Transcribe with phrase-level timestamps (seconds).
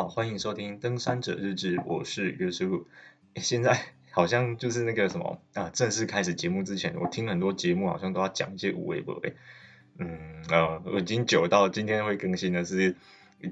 [0.00, 2.86] 好，欢迎收听《登山者日志》，我是约书。
[3.36, 3.78] 现在
[4.12, 9.20] 好像就是那个什么啊，正式开始节目之前，我听很多节目好像都要讲一些无谓不
[9.98, 12.96] 嗯呃，我已经久到今天会更新的是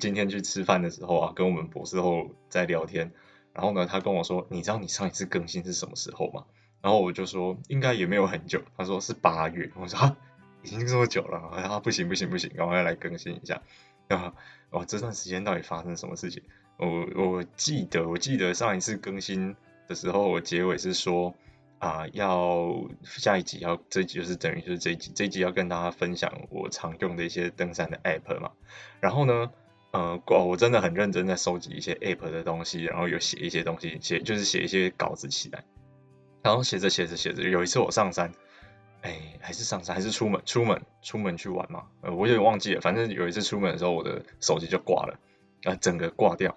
[0.01, 3.12] 今天去吃饭的时候啊，跟我们博士后在聊天，
[3.53, 6.46] 然后呢，他跟我说，你知道你上一次更新是什么时候吗？
[6.80, 10.17] 然后我就说应该也没有很久，他说是八月，我说
[10.62, 13.60] 已经这么久了，啊不行不行不行，赶快来更新一下。
[14.09, 14.35] 啊，
[14.71, 16.43] 哇，这段时间到底发生什么事情？
[16.79, 21.35] 我我记得，我记得上一次更新的时候，我结尾是说
[21.79, 22.73] 啊，要
[23.05, 28.52] 下一集要这一集就是等于就是这一集，这一集要跟大家分享我常用的一些登山的 app 嘛。
[29.01, 29.51] 然后呢，
[29.91, 35.65] 呃，我我真的很认真在收集一些 app 的东西，然后有写一些东西，写就是写一些稿子起来。
[36.43, 38.33] 然后写着写着写着，有一次我上山。
[39.02, 41.87] 哎，还是上山，还是出门，出门，出门去玩嘛？
[42.02, 42.80] 呃，我有点忘记了。
[42.80, 45.18] 反正有一次出门的时候，我的手机就挂了，
[45.65, 46.57] 啊、呃，整个挂掉。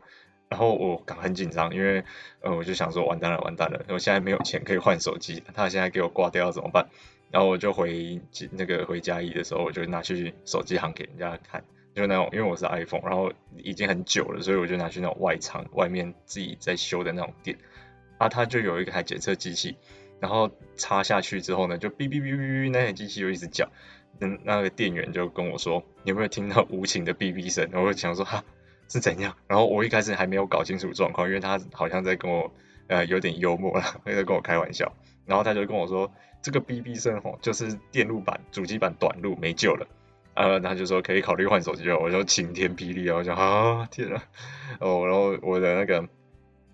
[0.50, 2.04] 然后我很紧张，因为
[2.42, 6.90] 呃，我就想说，完蛋了，完蛋了，我现在没有钱可以换手机，他现在给我挂掉要怎么办？
[7.30, 8.20] 然后我就回
[8.52, 11.64] 那个回嘉义的时候，我就拿去手机行给人家看，
[11.96, 17.58] 就那种，因为我是 iPhone，然后已经很久了，所以我就拿去那种外厂外面自己在修的那种店，
[18.18, 19.78] 啊，他就有一个台检测机器。
[20.22, 23.70] 然后插下去之后呢，就哔哔哔哔哔，那台机器就一直叫。
[24.20, 28.44] 嗯，那个店员就跟我说：“你有没有听到无情的哔哔声？”然后我就想说：“哈，
[28.88, 32.54] 是怎样？”然后我一开始还没有搞清楚状况，因为他好像在跟我
[32.86, 34.94] 呃有点幽默啦， 在跟我开玩笑。
[35.26, 36.12] 然后他就跟我说
[36.44, 39.88] ：“这个哔哔声吼，就是电路板主机板短路没救了。”
[40.36, 41.98] 呃，他就说可以考虑换手机了。
[41.98, 43.16] 我说晴天霹雳啊！
[43.16, 44.24] 我说啊，天啊！
[44.80, 46.08] 哦，然后我的那个。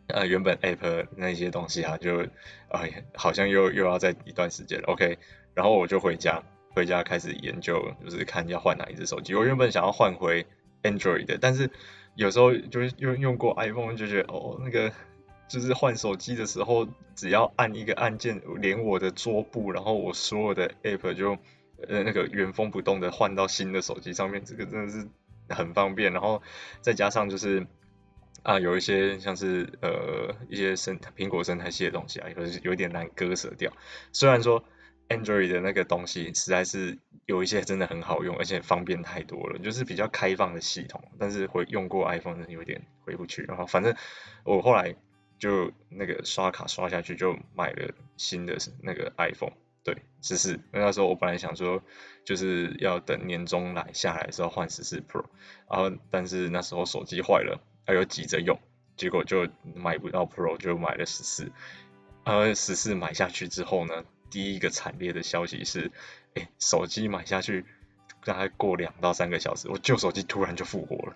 [0.08, 2.26] 呃，原本 App 那些东西啊，就
[2.70, 4.86] 哎，好像又又要再一段时间了。
[4.88, 5.18] OK，
[5.54, 9.36] 然后我就回家，回家开始研究，就是看要换哪一只手机。
[9.36, 10.46] 我原本想要换回
[10.82, 11.70] Android 的，但是
[12.16, 14.94] 有时候就是用用过 iPhone，就觉得哦，那个
[15.50, 21.38] 就是换手机的时候，只要按一个按键，连我的桌布，然后我所有的 App 就
[21.86, 25.06] 呃那个原封不动的换到新的手机上面，这个真的是
[25.50, 26.14] 很方便。
[26.14, 26.42] 然后
[26.80, 27.68] 再加上就是。
[28.44, 33.74] 啊，有一些像是呃一些生苹果生态系的东西啊，有有点难割舍掉。
[34.14, 34.64] 虽然说
[35.10, 41.02] Android 的那个东西实在是有一些真的很好用，而且方便太多了，就是比较开放的系统。
[41.20, 43.44] 但是回用过 iPhone 有点回不去。
[43.44, 43.96] 然后反正
[44.46, 44.96] 我后来
[45.40, 49.54] 就那个刷卡刷下去，就买了新的那个 iPhone。
[49.84, 50.60] 对，十四。
[50.72, 51.82] 那时候我本来想说
[52.26, 55.24] 就是要等年终来下来的时候换十四 Pro，
[55.70, 57.62] 然后但是那时候手机坏了。
[57.88, 58.60] 还有急着用，
[58.98, 61.54] 结果就买不到 Pro，就买了十四。
[62.26, 65.90] 呃，十四买下去之后呢，第一个惨烈的消息是，
[66.34, 67.64] 哎，手机买下去
[68.26, 71.16] 大概过两到三个小时，我旧手机突然就复活了，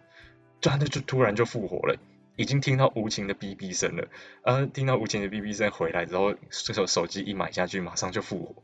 [0.61, 1.97] 突然就突然就复活了，
[2.37, 4.07] 已经听到无情的哔哔声了。
[4.43, 8.63] 呃，听到无情的哔哔声回来之后，这手手机一买下去，马上就复活，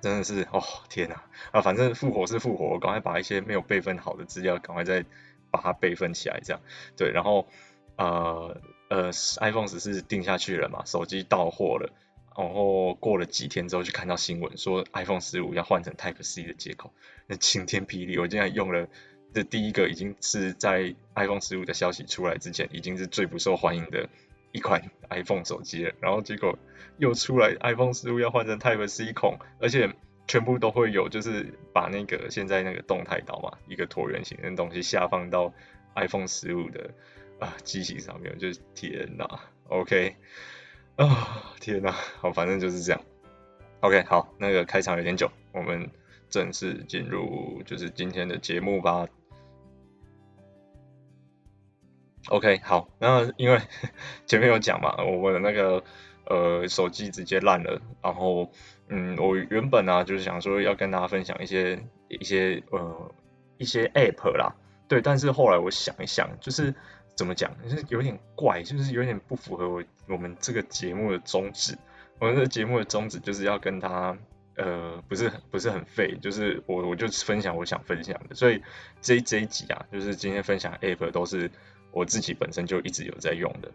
[0.00, 1.22] 真的是哦天哪！
[1.52, 5.04] 啊，反正复活是复活，我赶快把一些没有备份好的资料赶快再。
[5.52, 6.60] 把它备份起来，这样
[6.96, 7.46] 对，然后
[7.96, 11.92] 呃呃，iPhone 十四定下去了嘛，手机到货了，
[12.36, 16.92] 然后过了几天之后就看到新闻说 iPhone 十五要换成 Type C 的接口，
[17.28, 18.88] 那晴天霹雳，我竟然用了
[19.34, 24.08] 这第一个已经是在 iPhone 十五的消息出来之前，已经是最不受欢迎的
[24.52, 26.58] 一款 iPhone 手机了，然后结果
[26.98, 29.94] 又出来 iPhone 十五要换成 Type C 孔，而且。
[30.28, 35.52] 全部都会有，就是把那个现在那个动态岛嘛，一个椭圆形的东西下放到
[35.94, 36.90] iPhone 十五的
[37.38, 40.16] 啊机型上面，就是天哪，OK
[40.96, 43.02] 啊天哪，好，反正就是这样
[43.80, 45.90] ，OK 好，那个开场有点久，我们
[46.30, 49.06] 正式进入就是今天的节目吧。
[52.28, 53.60] OK 好，那因为
[54.24, 55.82] 前面有讲嘛，我们的那个
[56.26, 58.50] 呃手机直接烂了，然后。
[58.94, 63.10] 嗯，我原本呢、啊、就是想说要跟大家分享一些一些呃
[63.56, 64.54] 一些 app 啦，
[64.86, 66.74] 对，但是后来我想一想，就是
[67.16, 71.78] 怎么讲，就是有点怪，就是有点不符合我我们这个节目的宗旨。
[72.18, 74.16] 我们这个节目的宗旨就是要跟他
[74.56, 78.62] 呃不是不是很废，就是我我就分享我想分享的，所以
[79.00, 81.50] 这这一集啊，就是今天分享 app 都是
[81.92, 83.72] 我自己本身就一直有在用的。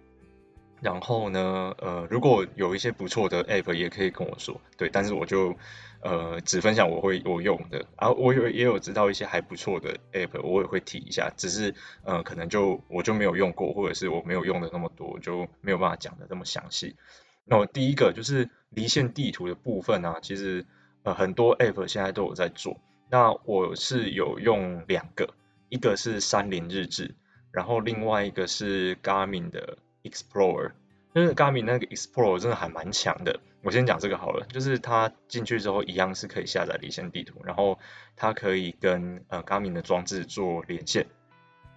[0.81, 5.55] 然后呢，呃，如果有一些不错的 app，也可以跟我说，对，但是我就
[6.01, 16.95] 呃只分享我会我用的，然啊，我有也有知道一些还不错的 app，我也会提一下，只是呃可能就我就没有用过，或者是我没有用的那么多，就没有办法讲的那么详细。
[17.43, 20.65] 那我第一个就是离线地图的部分啊，其实
[21.03, 22.79] 呃很多 app 现在都有在做，
[23.09, 25.33] 那我是有用两个，
[25.69, 27.15] 一个是山林日志。
[27.51, 29.79] 然后另外一个是 Garmin 的
[30.09, 30.71] Explorer，
[31.13, 33.39] 就是 Garmin 那个 Explorer 真的还蛮强的。
[33.63, 37.79] 我先讲这个好了，就是它进去之后一样是可以下载离线地图，然后
[38.15, 41.07] 它可以跟呃 Garmin 的装置做连线，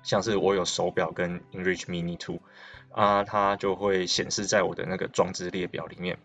[0.02, 2.38] 像是我有手表跟 InReach Mini 2
[2.92, 6.18] 啊，它就会显示在我的那个装置列表里面。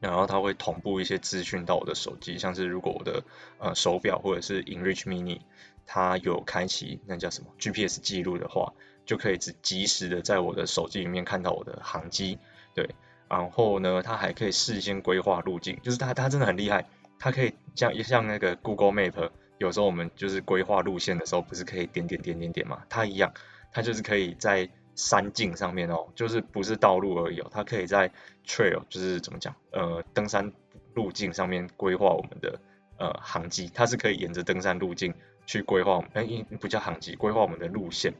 [0.00, 3.24] 然后它会同步一些资讯到我的手机，像是如果我的
[3.58, 5.40] 呃手表或者是 InReach Mini
[5.86, 12.38] 它有开启那叫什么 GPS 记录的话，就可以只及时的在我的手机里面看到我的航迹，
[12.74, 12.88] 对。
[13.28, 16.86] 然后呢，它还可以事先规划路径，就是它它真的很厉害，
[17.18, 23.32] 它可以像像那个 Google Map，有时候我们就是规划路线的时候，不是可以点点点点点嘛，它一样，
[23.72, 24.68] 它就是可以在。
[24.96, 28.08] 山径上面哦，就是不是道路而已哦，它可以在
[28.46, 30.52] trail，就是怎么讲，呃，登山
[30.94, 32.60] 路径上面规划我们的
[32.96, 35.12] 呃航迹，它是可以沿着登山路径
[35.46, 36.24] 去规划我们，哎，
[36.60, 38.14] 不叫航迹，规划我们的路线。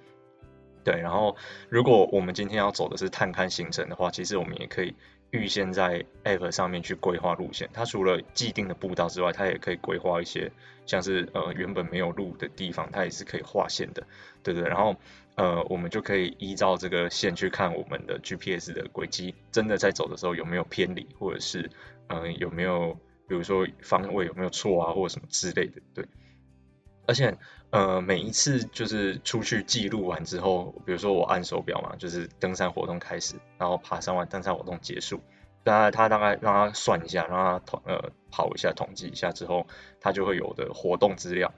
[0.85, 1.37] 对，然后
[1.69, 4.95] 如果我们今天要走的是探勘行程的话，其实我们也可以
[5.31, 7.71] 预先在 app 上面去规划路线。
[7.73, 10.53] 它除了既定的步道之外，它也可以规划一些
[10.87, 14.07] 像是呃原本没有路的地方，它也是可以画线的，
[14.43, 14.63] 对对。
[14.65, 14.95] 然后
[15.37, 21.71] 呃我们就可以依照这个线去看我们的 GPS 的轨迹，真的在走的时候有没有偏离，或者是
[22.09, 22.93] 嗯、有没有
[23.27, 26.05] 比如说方位有没有错啊，或者什么之类的，对。
[27.07, 27.37] 而且，
[27.71, 35.21] 呃，每一次就是出去记录完之后，比如说我按手表嘛，就是登山活动开始，然后爬山完登山活动结束，
[35.63, 39.67] 大概他大概让他算一下，让他统呃跑一下统计一下之后，
[40.01, 41.53] 他就会有的活动资料，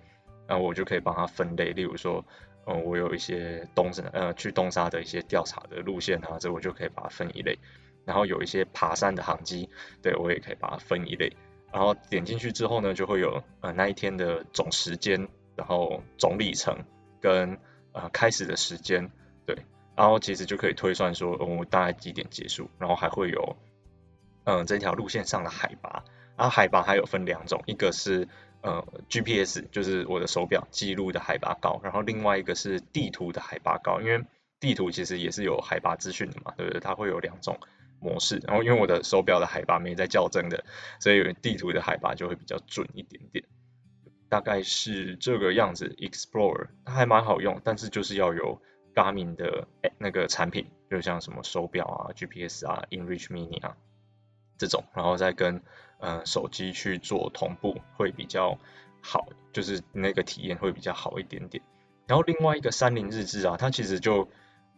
[0.47, 2.25] 然后我就可以帮他分类，例如说，
[2.67, 7.59] 嗯，我有一些东山呃去东沙的一些调查的路线啊，这我就可以把它分一类，
[8.05, 9.69] 然后有一些爬山的航迹，
[10.03, 11.33] 对我也可以把它分一类。
[11.73, 16.85] 然后点进去之后呢，就会有呃那一天的总时间，然后总里程
[17.21, 17.59] 跟
[17.93, 19.11] 呃开始的时间，
[19.47, 19.57] 对，
[19.97, 23.57] 然后其实就可以推算说，我、大概几点结束，然后还会有
[24.45, 26.05] 嗯、呃、这条路线上的海拔，
[26.37, 28.29] 然后海拔还有分两种，一个是
[28.61, 34.25] 呃 GPS 就是我的手表记录的海拔高，然后另外一个是地图的海拔高，因为
[34.61, 36.81] 地图其实也是有海拔资讯的嘛，对不对？
[36.81, 37.59] 它会有两种。
[37.99, 40.65] 模式，然后因为我的手表的海拔没在校正的，
[41.01, 43.43] 所以地图的海拔就会比较准一点点，
[44.37, 45.97] 大概是这个样子。
[45.97, 48.61] Explorer 它还蛮好用，但是就是要有
[48.95, 49.67] Garmin 的
[49.97, 53.75] 那个产品，就像什么手表啊、GPS 啊、InReach Mini 啊
[54.59, 55.57] 这种，然后再跟
[56.01, 58.59] 嗯、呃、手机去做同步会比较
[59.01, 61.65] 好，就是那个体验会比较好一点点。
[62.07, 64.29] 然后另外一个三菱日志啊，它其实就。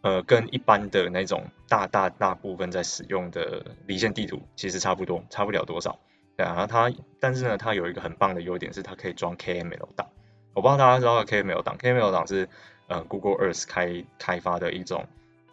[0.01, 5.99] 呃，跟一般的那种大大大部分在使用的离线地图其实差不多，差不了多少。
[6.39, 6.89] 对啊，它
[7.19, 10.07] 但是呢，它有一个很棒的优点是它可以装 KML 档。
[10.53, 12.47] 我不知道大家知道 KML 档，KML 档是
[12.87, 15.05] 呃 Google Earth 开开发的一种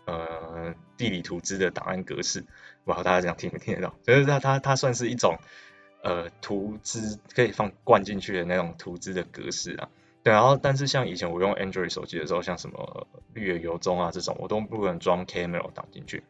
[0.05, 2.43] 呃地理图资的档案格式。
[2.85, 3.97] 不知道大家这样听没听得到？
[4.05, 5.39] 就是它它它算是一种
[6.05, 9.89] 呃图资可以放灌进去的那种图资的格式啊。
[10.23, 16.23] 对，然后但是像以前我用 Android 手机的时候，像什么绿野游踪啊这种，我都不能装 KML 档进去。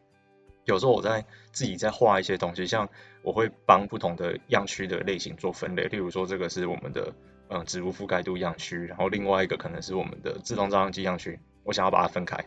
[0.67, 2.89] 有时候我在自己在画一些东西，像
[3.23, 7.13] 我会帮不同的样区的类型做分类，例如说这个是我们的
[7.49, 12.37] 嗯植物覆盖度样区，然后另外一个可能是我们的自动照相机样区，我想要把它分开，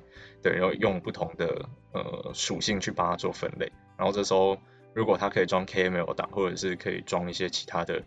[0.43, 3.73] 对，然后用不同的呃属性去帮它做分类。
[3.97, 4.59] 然后这时候
[4.93, 8.03] 如果它可以装 KML 档，或者是可以装一些其他的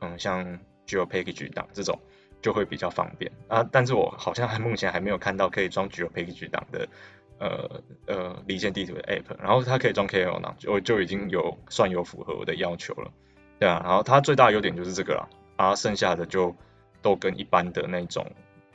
[0.00, 1.98] 嗯像 GeoPackage 档这种。
[2.42, 6.86] 就会比较方便啊，但是我好像还目前还没有看到可以装 GeoPackage 档的
[7.44, 13.12] 呃呃离线地图的 App，然后它可以装 K L 呢，就就已经有算有符合我的要求了，
[13.60, 16.56] 对啊，然后它最大的优点就是这个啦，啊，剩下的就
[17.02, 18.26] 都跟一般的那种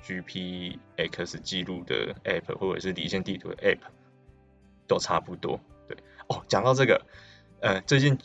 [0.06, 3.80] GPX 记录的 App 或者是离线地图的 App
[4.88, 5.98] 都差不多，对，
[6.28, 7.02] 哦，讲到这个，
[7.62, 8.20] 呃，最近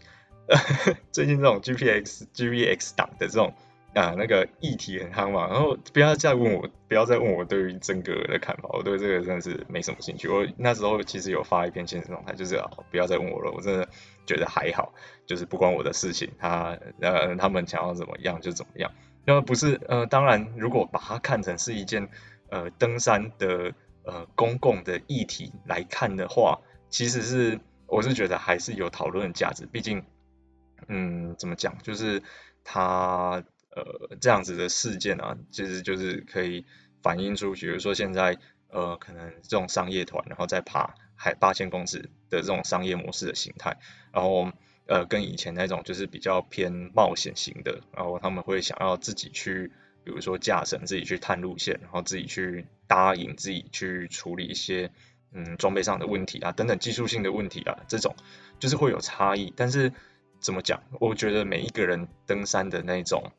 [0.49, 0.59] 呃
[1.11, 3.55] 最近这种 GPX GPX 档的这种。
[3.95, 10.27] 啊，那个议题很夯嘛，然后不要再问我，不要再问我对于真格尔的看法，我对这个真的是没什么兴趣。
[10.29, 13.89] 我那时候其实有发一篇限时动态，就是啊，不要再问我了，我真的
[14.27, 14.93] 觉得还好，
[15.27, 18.91] 就是不关我的事情，他呃他们想要怎么样就怎么样。
[19.25, 22.09] 那么不是呃，当然如果把它看成是一件
[22.51, 30.05] 呃登山的呃公共的议题来看的话，其实是我是觉得还是有讨论的价值，毕竟
[30.89, 32.25] 嗯怎么讲，就是
[32.65, 33.45] 它。
[33.75, 36.65] 呃，这样子的事件啊，其实就是可以
[37.03, 38.39] 反映出，比如说现在
[38.69, 43.79] 呃，可能这种商业团，然后再爬海八千公尺的这种商业模式的形态，
[44.13, 44.51] 然后
[44.87, 49.73] 呃，跟以前那种就是比较偏冒险型的，然后他们会想要自己去
[50.05, 54.91] 比如说驾驶自己去探路线，然后自己去搭营，自己去处理一些
[55.33, 58.15] 嗯装备上的问题啊，等等技术性的问题啊，这种
[58.59, 59.53] 就是会有差异。
[59.57, 59.93] 但是
[60.41, 60.83] 怎么讲？
[61.01, 63.33] 我觉得每一个人登山的那种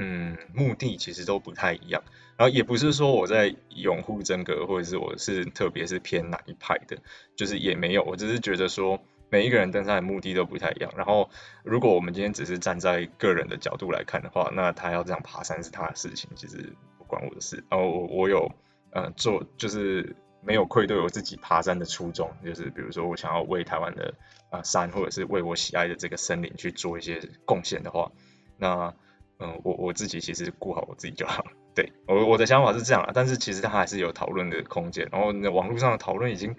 [0.00, 2.02] 嗯目的其实都不太一样。
[2.36, 6.96] 然后也不是说我在拥护真格，或者是我是特别是偏哪一派的，
[7.36, 8.02] 就是也没有。
[8.02, 9.00] 我只是觉得说。
[9.32, 10.92] 每一个人登山的目的都不太一样。
[10.96, 11.30] 然后，
[11.62, 17.62] 如果我们今天只是站在个人的角度来看的话，那他要这样爬山是他的事情，其实不关我的事。
[17.70, 18.50] 然后我我有
[18.90, 24.14] 呃做，就是没有愧对我自己爬山的初衷，就是比如说我想要为台湾的
[24.50, 28.10] 啊、呃、山，或者是为我喜爱的这个森林去做一些贡献的话，
[28.58, 28.96] 那
[29.40, 31.50] 嗯、我我自己其实顾好我自己就好了。
[31.74, 35.08] 对，我我的想法是这样啊，但是其实他还是有讨论的空间。
[35.10, 36.54] 然后那网络上的讨论已经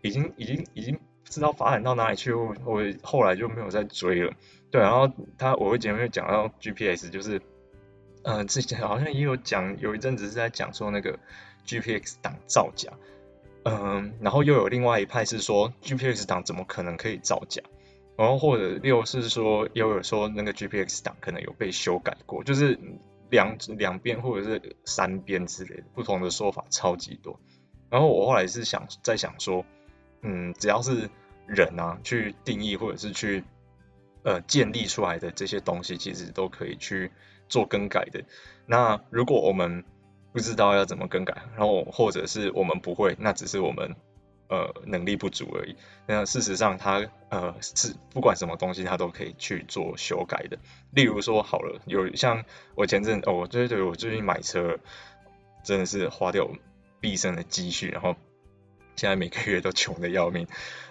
[0.00, 0.98] 已经已经已经。
[1.24, 4.34] 不知道发展到哪里去，我我后来就没有再追了。
[4.70, 7.40] 对，然后他我会前面讲到 GPS，就是，
[8.22, 11.18] 呃，之前好像也有讲，有一阵子是在讲说那个
[11.66, 12.92] GPX 档造假，
[13.62, 17.62] 嗯、然后又有另外一派是说 GPX 档怎么可能可以造假，
[18.16, 22.78] 然后或者六是说又有说那个 GPX 档可能有被修改过，就是
[23.30, 27.40] 两两边或者是三边之类的不同的说法超级多。
[27.90, 29.64] 然后我后来是想在想说，
[30.22, 31.10] 嗯，只要是
[31.46, 33.44] 人啊，去定义或者是去
[34.22, 37.10] 呃建立出来的这些东西，其实都可以去
[37.48, 38.24] 做更改的。
[38.66, 39.84] 那如果我们
[40.32, 43.96] 不知道要怎么更改，然后或者是我们不会，那只是我们
[44.52, 45.76] 呃能力不足而已。
[46.06, 50.58] 那事实上它，呃是不管什么东西，它都可以去做修改的。
[50.90, 52.44] 例如说，好了，有像
[52.74, 54.78] 我前阵哦，对对对，我最近买车
[55.64, 56.50] 真的是花掉
[57.00, 58.14] 毕生的积蓄，然后
[58.94, 60.46] 现在每个月都穷得要命。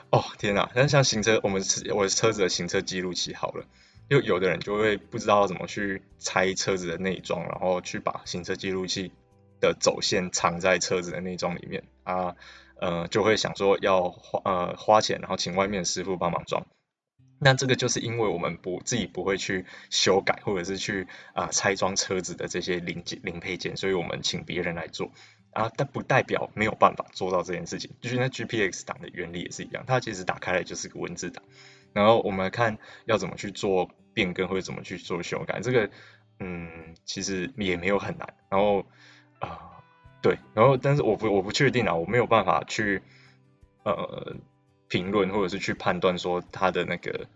[0.10, 1.62] 哦天呐，但是像行车，我们
[1.94, 3.66] 我的车子的行车记录器好了，
[4.10, 9.12] 又有的人就会不知道怎么去拆车子的内装，然后去把行车记录器
[9.62, 12.36] 的走线藏在车子的内装里面啊，
[12.82, 16.66] 呃，就会想说要花呃花钱，然后请外面师傅帮忙装。
[17.40, 25.12] 那这个就是因为我们不自己不会去修改，或者是去啊、拆装车子的这些零件零配件，所以我们请别人来做。
[25.52, 27.92] 啊，但不代表没有办法做到这件事情。
[28.00, 31.44] 就是那 GPX 档的原理也是一样，它其实打开来就是个文字档。
[31.94, 35.90] 然后我们看要怎么去做变更或者怎么去做修改，这个
[36.40, 38.34] 嗯其实也没有很难。
[38.50, 38.86] 然后
[39.40, 39.71] 啊、
[40.22, 43.02] 对，然后但是我不我不确定啊，我没有办法去
[43.84, 44.36] 呃
[44.88, 47.28] 评论或者是去判断说它的那个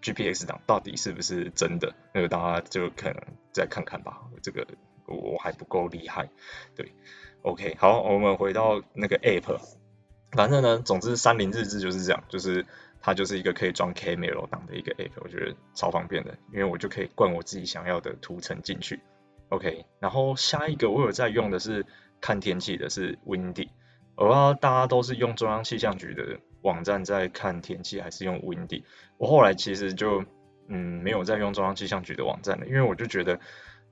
[0.00, 4.22] GPS 档到底是不是真的，那个大家就可能再看看吧。
[4.42, 4.66] 这个
[5.06, 6.30] 我我还不够厉害，
[6.74, 6.92] 对。
[7.42, 9.60] OK，好，我们回到那个 App，
[10.32, 12.66] 反正呢，总之三菱日志就是这样，就是
[13.00, 19.00] 它就是一个可以装 Camera 档的一个 App，我觉得超方便的，因为我就可以灌我自己想要的图层进去。
[19.48, 21.86] OK，然后下一个我有在用的是
[22.20, 23.68] 看天气的是 Windy，
[24.16, 28.84] 我不知道大家都是用中央气象局的网站在看天气，还是用 Windy？
[29.18, 30.24] 我后来其实就
[30.68, 33.40] 嗯没有再用中央气象局的网站了，因为我就觉得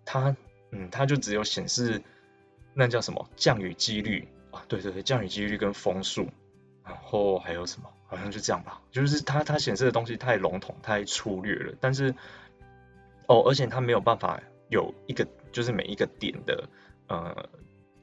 [0.04, 0.37] 它
[0.70, 2.02] 嗯它就只有显示。
[2.75, 4.62] 那叫什么降雨几率啊？
[4.68, 6.28] 对对对，降雨几率跟风速，
[6.85, 7.90] 然后还有什么？
[8.06, 8.80] 好像就这样吧。
[8.92, 11.75] 就是它它显示的东西太笼统、太粗略了。
[11.80, 12.14] 但是
[13.26, 16.68] 哦，而且它没有办法有一个，就是每一个点的
[17.08, 17.49] 呃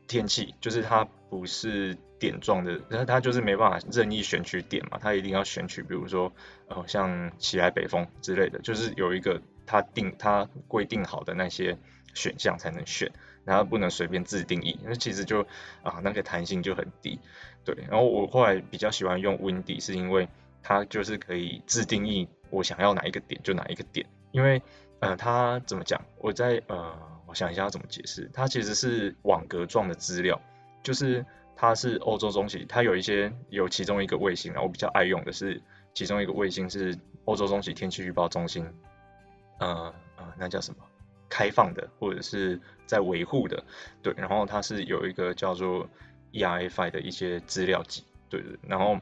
[0.07, 6.31] 天气，就是它不是点状的，然后它就是没办法任意选取点嘛，它一定要选取，比如说
[6.67, 11.77] 呃像起来北风之类的，就是有一个它定它规定好的那些
[12.13, 13.11] 选项才能选。
[13.45, 15.41] 然后不能随便自定义，那其实就
[15.83, 17.19] 啊那个弹性就很低，
[17.63, 17.77] 对。
[17.87, 20.27] 然后我后来比较喜欢用 Windy，是因为
[20.63, 24.63] 它就是可以自定义我想要哪一个点就哪一个点，因为
[24.99, 26.03] 呃它怎么讲？
[26.17, 30.41] 我在呃想一下要怎么解释，它其实是网格状的资料，
[30.81, 31.23] 就是
[31.55, 35.61] 它是欧洲中期，它有一些有其中一个卫星，然后我比较爱用的是
[35.93, 38.65] 其中一个卫星是欧洲中期天气预报中心，
[39.59, 40.83] 呃呃那叫什么？
[41.27, 43.63] 开放的或者是在维护的，
[44.03, 45.89] 对，然后它是有一个叫做
[46.31, 48.97] ERA5 的一些资料集，对对，然后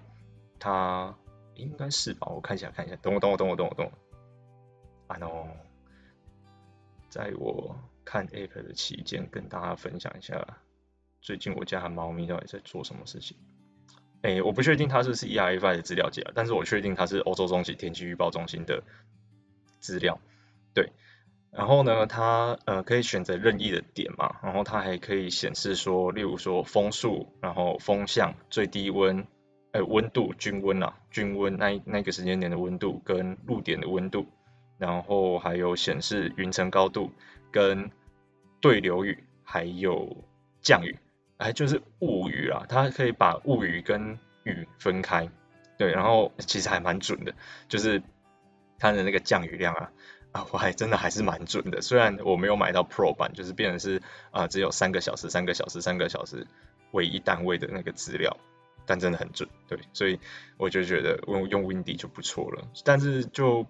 [0.57, 1.13] 它
[1.55, 5.47] 应该是吧，我看一下看一下，等我等我等我等我等我，啊 no，
[7.09, 7.75] 在我
[8.13, 10.59] 看 App 的期间，跟大家分享一下
[11.19, 13.35] 最近我家的猫咪到底在做什么事情。
[14.21, 18.83] 哎，我不确定它是不是 ERA5 的资料集啊，但是我确定它是欧洲中期天气预报中心的
[19.79, 20.19] 资料，
[20.75, 20.91] 对。
[21.49, 29.25] 然后呢，它呃可以选择任意的点嘛，然后它还可以显示说，例如说风速，然后风向、最低温，
[29.71, 34.27] 呃温度均温啊，均温那那个时间点的温度跟露点的温度，
[34.77, 37.11] 然后还有显示云层高度
[37.51, 37.89] 跟
[38.63, 40.23] 对流雨，还有
[40.61, 40.97] 降雨，
[41.35, 45.29] 哎，就是物语啊，它可以把物语跟雨分开，
[45.77, 47.35] 对，然后其实还蛮准的，
[47.67, 48.01] 就是
[48.79, 49.91] 它的那个降雨量啊，
[50.31, 54.01] 啊，我还真的还是蛮准的，虽然我没有买到 Pro 版，就是变成是
[54.31, 56.47] 啊、只有三个小时、三个小时、三个小时
[56.91, 58.37] 为一单位的那个资料，
[58.85, 60.17] 但真的很准，对，所以
[60.55, 63.67] 我就觉得用用 Windy 就不错了，但是就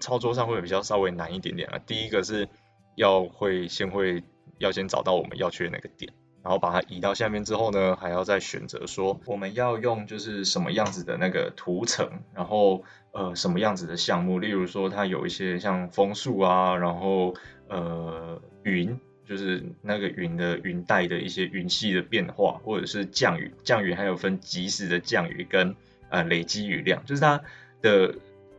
[0.00, 2.46] 操作上会比较稍微难一点点啊，第一个是
[2.94, 4.22] 要会先会
[4.58, 6.12] 要先找到我们要去的那个点。
[6.42, 17.34] 然后把它移到下面之后呢，还要再选择说我们要用就是什么样子的那个图层，然后呃什么样子的项目，例如说它有一些像风速啊，然后
[17.70, 25.74] 呃云，就是那个云的云带的一些云系的变化，或者是降雨，降雨还有分即时的降雨跟
[26.10, 27.40] 呃累积雨量，就是它
[27.80, 28.16] 的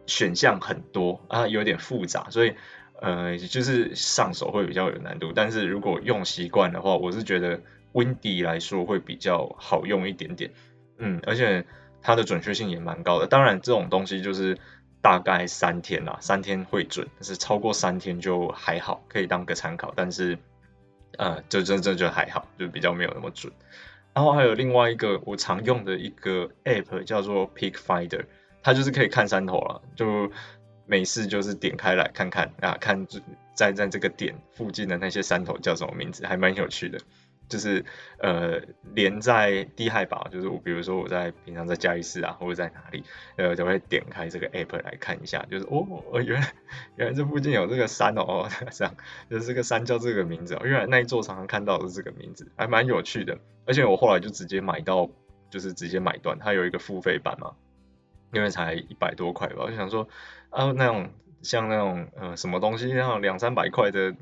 [0.07, 2.55] 选项很多啊，有点复杂，所以。
[3.01, 7.59] 呃，就是上手会比较有难度，但是如果用习惯的话，我是觉得
[7.93, 10.51] Windy 来说会比较好用一点点，
[10.97, 11.65] 嗯，而且
[12.01, 13.27] 它的准确性也蛮高的。
[13.27, 14.57] 当然，这种东西就是
[15.01, 19.91] 大概三天啦，三天会准，但是超过三天就还好，可以当个参考。
[19.93, 20.39] 但是，
[21.17, 23.51] 呃，就真这就还好，就比较没有那么准。
[24.13, 28.25] 然后还有另外一个我常用的一个 App 叫做 Peak Finder，
[28.63, 30.31] 它就是可以看山头了，就。
[30.86, 33.08] 没事就是点开来看看啊，看
[33.54, 37.00] 在在这个点附近的那些山头叫什么名字，还蛮有趣的。
[37.48, 37.86] 就是
[38.18, 38.60] 呃
[38.96, 43.04] 连在低海拔，就是我比如说我在平常在嘉义市啊，或者在哪里，
[43.36, 45.86] 呃就会点开这个 app 来看一下，就是哦，
[46.24, 46.54] 原来
[46.96, 48.96] 原来这附近有这个山哦，这样
[49.30, 53.38] 就是这个山叫这个名字哦，原来那一座常常看到的是这个名字，还蛮有趣的。
[53.68, 55.08] 而且我后来就直接买到，
[55.51, 57.51] 就是直接买断，它有一个付费版嘛。
[58.34, 60.08] 因为才一百多块吧，我就想说，
[60.50, 61.10] 啊，那种
[61.41, 64.15] 像那种呃什么东西，那种两三百块的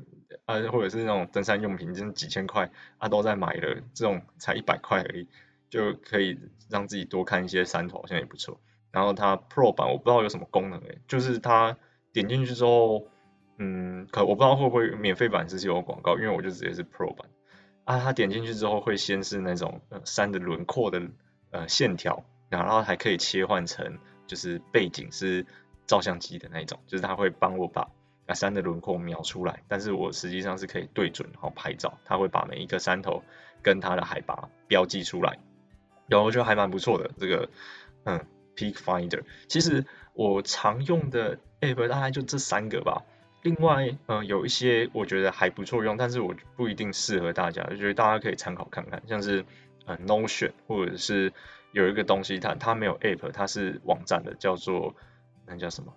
[0.46, 5.26] 啊，或者是那种登山用品，就是几千块啊，都在买了，这种才一百块而已，
[5.70, 8.60] 就可以让自己多看一些山头，好像也不错。
[8.92, 11.76] 然后它 Pro 版我不知道有什么功能诶，就是它
[12.12, 13.08] 点进去之后，
[13.58, 17.28] 嗯，可我不知道会不会免费版是有广告，因为我就直接是 Pro 版
[17.84, 21.02] 啊，它点进去之后会先是那种呃山的轮廓的
[21.50, 22.24] 呃线条。
[22.62, 25.44] 然后还可以切换成，就是背景是
[25.86, 27.88] 照相机的那种，就是它会帮我把
[28.26, 33.22] 那山的轮廓描出来，但是我实际上是可以对准然后拍照，它会把每一个山头
[33.62, 35.38] 跟它的海拔标记出来，
[36.06, 37.50] 然后就还蛮不错的这个，
[38.04, 38.24] 嗯
[38.56, 39.22] ，Peak Finder。
[39.46, 43.02] 其实我常用的 App 大概就这三个吧，
[43.42, 49.44] 另外嗯有一些我觉得还不错用，但是我不一定适合大家，就觉得大家可以参考看看，像是
[49.84, 51.32] 嗯 Notion 或者是。
[51.74, 54.94] 有一个东西，它它没有 app，它是网站的，叫做
[55.44, 55.92] 那叫什么？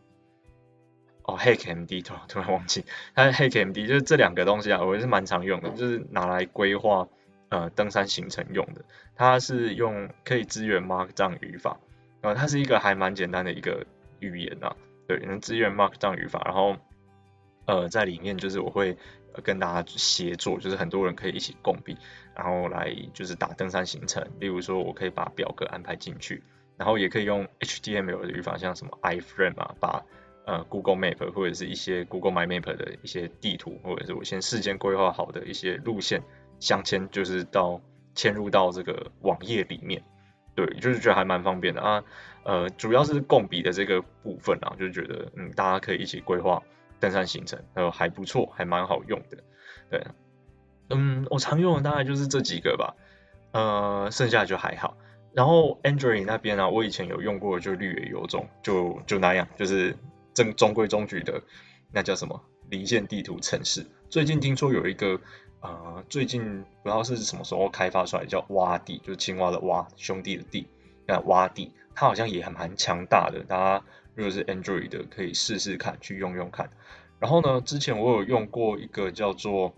[1.24, 7.08] 哦，HackMD，突然突然忘记，它 HackMD 就是这两个东西啊，我也是蛮常用的，就是拿来规划
[7.50, 8.84] 呃登山行程用的。
[9.16, 11.80] 它是用可以支援 Markdown 语法，
[12.22, 13.86] 然后它是一个还蛮简单的一个
[14.20, 14.76] 语言啊，
[15.08, 16.76] 对，能支援 Markdown 语法，然后
[17.68, 18.98] 呃在里面就是我会。
[19.42, 21.98] 跟大家协作，就是很多人可以一起共笔，
[22.36, 24.26] 然后来就是打登山行程。
[24.40, 26.44] 例如说，我可以把表格安排进去，
[26.78, 30.04] 然后也可以用 HTML 的语法，像什么 iframe 啊，把
[30.46, 36.24] 呃 Google Map 或者是一些 Google My Map 的一些地图，或者是我先事先规划好的一些路线，
[36.60, 37.82] 镶嵌就是到
[38.16, 40.04] 嵌入到这个网页里面。
[40.56, 42.04] 对，就是觉得还蛮方便的啊。
[42.44, 46.64] 呃，主要是共笔的这个部分啊，就觉得嗯，大家可以一起规划。
[47.00, 49.38] 登山行程，呃，还不错，还蛮好用的，
[49.90, 50.08] 对，
[50.90, 52.96] 嗯，我常用的大概就是这几个吧，
[53.52, 54.98] 呃，剩下就还好。
[55.34, 59.96] 然后 Android 那边啊，我以前有用过，就略有用，就就那样，就是
[60.34, 61.42] 正中规中矩的，
[61.92, 63.86] 那叫什么离线地图城市。
[64.10, 65.20] 最近听说有一个，
[65.62, 70.68] 呃，最近不知道是什么时候开发出来，叫蛙地，就是青蛙的蛙，兄弟的弟，
[71.06, 73.86] 那蛙地，它好像也还蛮强大的，大家。
[74.18, 76.72] 如果是 Android 的，可以试试看，去用用看。
[77.20, 79.76] 然后呢，之前我有用过一个叫做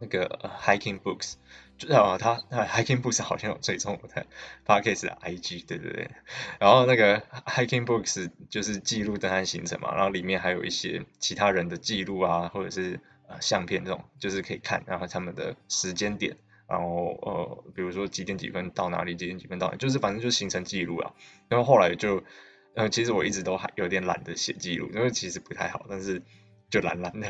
[0.00, 0.28] 那个
[0.62, 1.34] Hiking Books，
[1.76, 4.26] 就啊，它 Hiking Books 好像有追踪我的
[4.64, 6.08] Podcast IG，对对对。
[6.60, 16.36] 然后那个 Hiking Books 就是记录登山行程嘛，然后里面还有一些其他人的记录啊，或者是呃相片这种，就是可以看，然后他们的时间点，
[16.68, 21.12] 然后呃，比如说几点几分到哪里，几点几分到哪里，就是反正就是行程记录啊。
[21.48, 22.22] 然后后来就。
[22.78, 26.22] 呃，其实我一直都还有点懒得写记录，因为其实不太好，但是
[26.70, 27.26] 就懒懒的，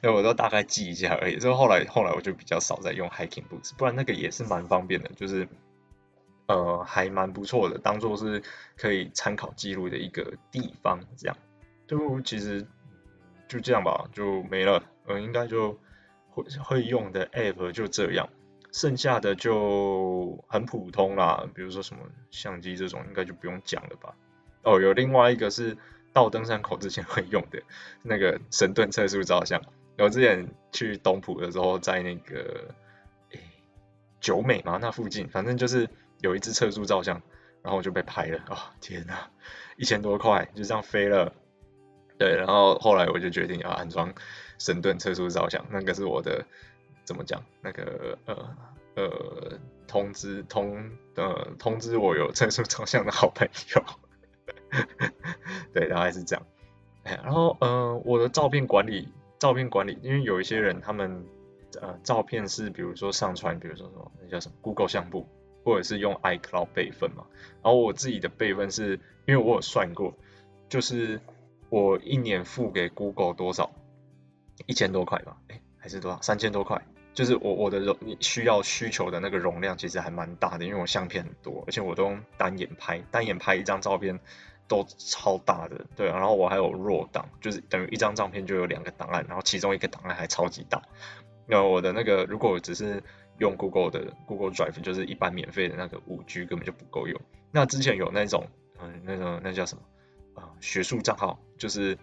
[0.00, 1.40] 因为我都大概记一下而已。
[1.40, 5.48] 所以后来后来我就比较少在用 Hiking Books，不然那个也是蛮方便的，就是
[6.46, 8.40] 呃还蛮不错的，当做是
[8.76, 11.00] 可以参考记录的一个地方。
[11.16, 11.36] 这样
[11.88, 12.64] 就其实
[13.48, 14.80] 就这样吧，就没了。
[15.06, 15.72] 呃，应该就
[16.30, 18.28] 会会用的 app 就这样，
[18.70, 24.14] 剩下的就很普通啦，比如说什么相机这种，应该就不用讲了吧。
[24.66, 25.78] 哦，有另外一个是
[26.12, 27.62] 到登山口之前会用的
[28.02, 29.62] 那个神盾测速照相。
[29.96, 32.74] 我之前去东浦的时候，在那个
[33.30, 33.40] 诶
[34.20, 35.88] 九美嘛那附近，反正就是
[36.20, 37.22] 有一支测速照相，
[37.62, 38.40] 然后就被拍了。
[38.50, 39.30] 哦，天哪，
[39.76, 41.32] 一千多块就这样飞了。
[42.18, 44.12] 对，然后后来我就决定要安装
[44.58, 46.44] 神盾测速照相，那个是我的
[47.04, 47.40] 怎么讲？
[47.62, 48.56] 那个呃
[48.96, 53.84] 呃通知通呃通知我有测速照相的好朋友，
[55.72, 56.46] 对，大概是这样。
[57.04, 59.08] 然后呃我的照片管理
[59.38, 61.24] 照片管理，因为有一些人他们
[61.80, 65.26] 呃照片是比如说上传，比如说什么那叫什么 Google 相簿，
[65.64, 67.26] 或者是用 iCloud 备份嘛。
[67.62, 70.14] 然后我自己的备份是因为我有算过，
[70.68, 71.20] 就是。
[71.68, 73.72] 我一年付给 Google 多少？
[74.66, 76.22] 一千多块吧，哎，还是多少？
[76.22, 76.80] 三千多块。
[77.12, 84.20] 就是我我的容需要需求的那个容量其实还蛮大的，因为我相片很多，而且我都用单眼拍，单眼拍一张照片
[84.68, 86.06] 都超大的，对。
[86.06, 90.82] 然后我还有弱档，就是等于一张照片就有两个档案，然后其中一个档案还超级大。
[91.46, 93.02] 那我的那个如果只是
[93.38, 97.20] 用 Google 的 Google Drive，就是一般免费的那个五 G 根本就不够用。
[97.52, 98.46] 那之前有那种，
[98.80, 100.42] 嗯，那种那叫什么？
[100.42, 101.96] 啊，学术账号就是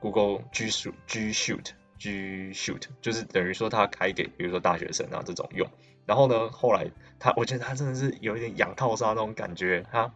[0.00, 5.68] Google G Shoot G Shoot G Shoot，就是等于说他开给比如说大学生啊这种用。
[6.06, 6.86] 然后呢，后来
[7.18, 9.84] 他我觉得他真的是有一点养套杀那种感觉。
[9.90, 10.14] 他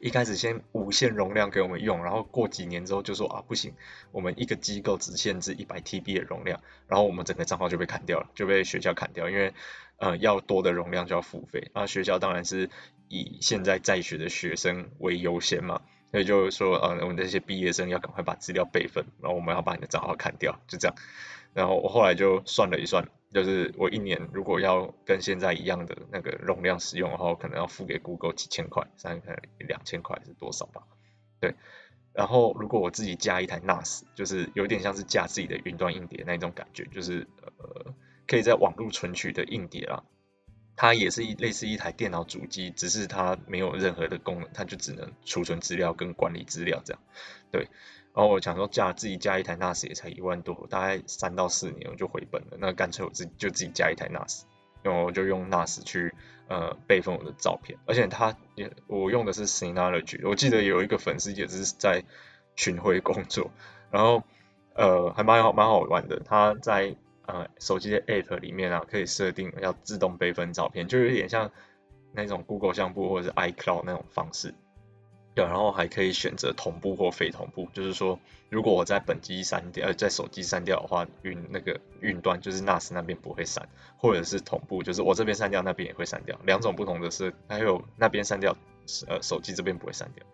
[0.00, 3.74] 一开始先无限容量给我们用，然后过几年之后就说啊不行，
[4.12, 9.54] 我们一个机构只限制一百 TB 的容量，然后我们整个账号就被砍掉了，就被学校砍掉，因为
[9.98, 11.70] 呃要多的容量就要付费。
[11.74, 12.70] 那学校当然是
[13.08, 15.82] 以现在在学的学生为优先嘛。
[16.12, 20.96] 所以就是说，呃，我们这些毕业生要赶快把资料备份，然后我们要把你的账号砍掉，就这样。
[21.54, 30.82] 然后我后来就算了一算，就是我一年如果要跟现在一样的那个容量使用，然后可能要付给 Google 几千块，三可能两千块是多少吧？
[31.40, 31.54] 对。
[32.12, 37.94] 然后如果我自己加一台 NAS，就是有点像是架自己的云端硬碟那种感觉，就是呃，
[38.26, 40.02] 可以在网络存取的硬碟啊。
[40.74, 47.02] 它也是一类似一台电脑主机，只是它没有任何的功能，它就只能储存资料跟管理资料这样。
[47.52, 47.68] 对，
[48.14, 52.56] 然后我想说加自己加一台 NAS 也才一万多，大概三到四年我就回本了。
[52.58, 54.42] 那干脆我自己就自己加一台 NAS，
[54.82, 56.14] 然后我就用 NAS 去
[56.48, 62.04] 呃备份我的照片，而且它也我用的是 Synology，我记得有一个粉丝也是在
[62.56, 63.50] 巡回工作，
[63.90, 64.22] 然后
[64.74, 66.96] 呃还蛮好蛮好玩的，他在。
[67.26, 71.52] 呃，手机的 App 里面啊，可以设定要自动备份照片，就有点像
[72.12, 74.52] 那种 Google 相簿或者是 iCloud 那种方式。
[75.34, 88.56] 对，然后还可以选择同步或非同步，就是说，如果我在本机删掉，呃，在手机删掉的话，云那个云端就是 NAS 那边不会删，或者是同步，就是我这边删掉，那边也会删掉，两种不同的是，还有那边删掉，
[89.06, 90.24] 呃，手机这边不会删掉，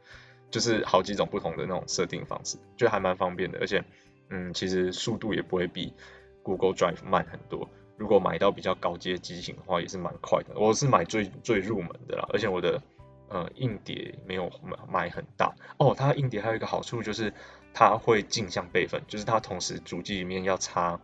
[0.51, 3.85] 就是好几种不同的那种设定方式，就还蛮方便的，而且，
[4.31, 5.93] 嗯，其实速度也不会比。
[6.47, 10.55] Google Drive 慢很多，如果买到比较高阶机型的话，也是蛮快的。
[10.55, 12.81] 我是买最最入门的啦，而且我的
[13.29, 15.95] 呃硬碟没有买买很大哦。
[15.97, 17.33] 它硬碟还有一个好处就是
[17.73, 21.01] 它会镜像备份，就是它同时主机里面要插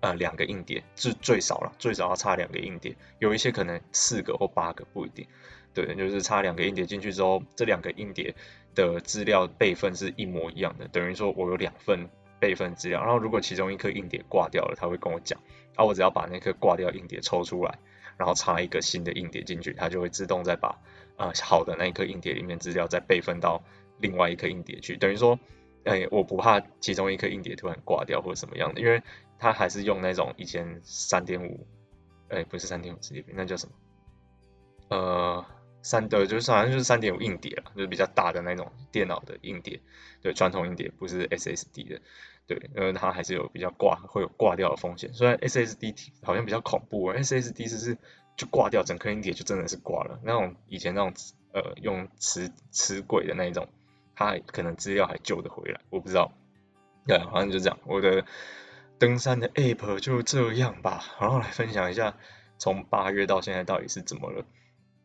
[0.00, 5.26] 呃两个硬碟，是最少了，最少要插两个硬碟，有一些可能四个或八个不一定。
[5.74, 8.34] 对，就是插两个硬碟进去之后，这两个硬碟
[8.74, 12.08] 的资料备份是一模一样的，等于说我有两份。
[12.40, 15.40] 备份资料，然后如果其中一颗硬碟挂掉了，他会跟我讲，
[15.74, 17.80] 啊我只要把那颗挂掉硬碟抽出来，
[18.16, 20.78] 然后插一个新的硬碟进去，它就会自动再把
[21.18, 23.62] 呃好的那一颗硬碟里面资料再备份到
[23.98, 25.38] 另外一颗硬碟去，等于说，
[25.84, 29.02] 哎，我不怕其中一颗硬碟突然挂掉或者什么样的，因为
[29.38, 31.66] 它还是用那种以前三点五，
[32.28, 34.96] 哎，不是三点五直接那叫什么？
[34.96, 35.44] 呃。
[35.80, 39.80] 三的就是好像就是三点五硬碟了，就是比较大的那种电脑的硬碟，
[40.20, 42.02] 对，传统硬碟不是 SSD 的，
[42.48, 45.14] 对，因为它还是有比较挂会有挂掉的风险。
[45.14, 47.96] 虽然 SSD 好像比较恐怖，SSD 是是
[48.38, 51.12] 就挂掉整颗硬碟就真的是挂了，那种以前那种
[51.52, 53.68] 呃用磁磁轨的那一种，
[54.14, 56.32] 它可能资料还救得回来，我不知道，
[57.06, 57.76] 对，好像就这样。
[57.84, 58.24] 我的
[58.98, 62.16] 登山的 App 就这样吧，然后来分享一下
[62.58, 64.44] 从八月到现在到底是怎么了。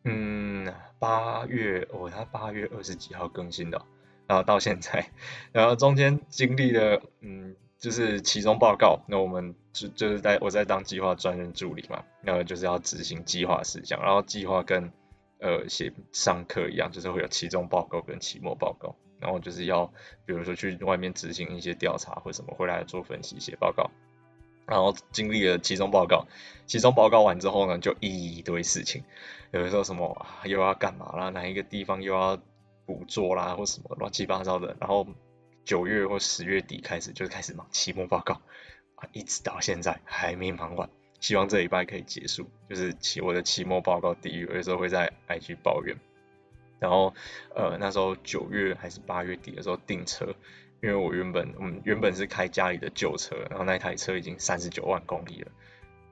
[0.04, 3.84] 嗯，八月哦，他八月二十几号更新的，
[4.28, 5.10] 然后到现在，
[5.50, 14.90] 然后中间经历了，嗯，就是期中报告，那我们就就是在我在当计划专任助理嘛，然后就是要执行计划事项，然后计划跟
[15.38, 19.84] 呃写上课一样，就是会有期中报告跟期末报告，然后就是要
[20.24, 23.90] 比如说去外面执行一些调查或什么，回来做分析写报告，
[24.64, 26.26] 然后经历了期中报告，
[26.66, 29.04] 期中报告完之后呢，就一堆事情，
[29.50, 32.38] 有的时候什么又要干嘛啦，哪一个地方又要
[32.86, 34.74] 补做啦，或什么乱七八糟的。
[34.80, 35.06] 然后
[35.64, 38.34] 九月或十月底开始就开始忙期末报告，
[38.96, 40.88] 啊，一直到现在还没忙完。
[41.20, 45.96] 希望这礼拜可以结束，就是期我的期末报告地狱，有的时候会在 IG 抱怨。
[46.78, 47.14] 然后
[47.54, 50.34] 呃那时候九月还是八月底的时候订车。
[50.82, 55.50] 因为我原本嗯原本是开家里的旧车，然后那台车已经三十九万公里了，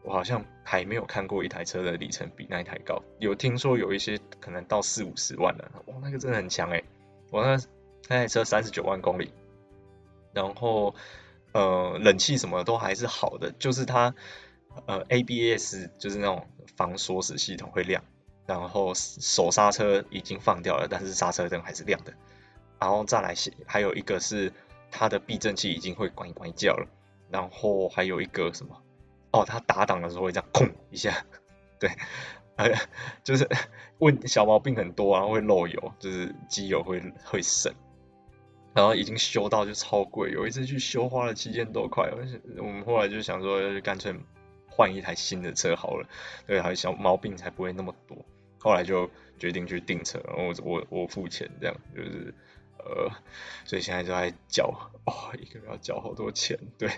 [0.03, 6.83] 我好像还没有看过一台车的里程比那一台高，有听说有一些可能到四五十万了，哇那个真的很强诶，
[7.31, 7.63] 我那
[8.09, 9.31] 那台车三十九万公里，
[10.33, 10.95] 然后
[11.53, 14.15] 呃冷气什么都还是好的，就是它
[14.87, 18.03] 呃 ABS 就是那种防锁死系统会亮，
[18.47, 22.13] 然后手刹车已经放掉了，但是刹车灯还是亮的。
[22.81, 23.35] 然后再来
[23.67, 24.53] 还有一个是
[24.91, 26.89] 它的避震器已经会关关叫了，
[27.31, 28.83] 然后还有一个什么
[29.31, 31.25] 哦，它打档的时候会这样空一下，
[31.79, 31.91] 对，
[32.57, 32.69] 呃，
[33.23, 33.49] 就是
[33.99, 37.73] 问小毛病很多，然后会漏油，就是机油会会省，
[38.75, 44.15] 然后已经修到就超贵，有一次去修花了七千多块，而且我们后来就想说干脆
[44.69, 46.09] 换一台新的车好了，
[46.47, 48.17] 对，还小毛病才不会那么多，
[48.59, 52.35] 后来就决定去订车，然后我我我付钱这样就是。
[52.85, 53.09] 呃，
[53.65, 56.89] 所以现在就在缴，哦，一个月要缴好多钱，对，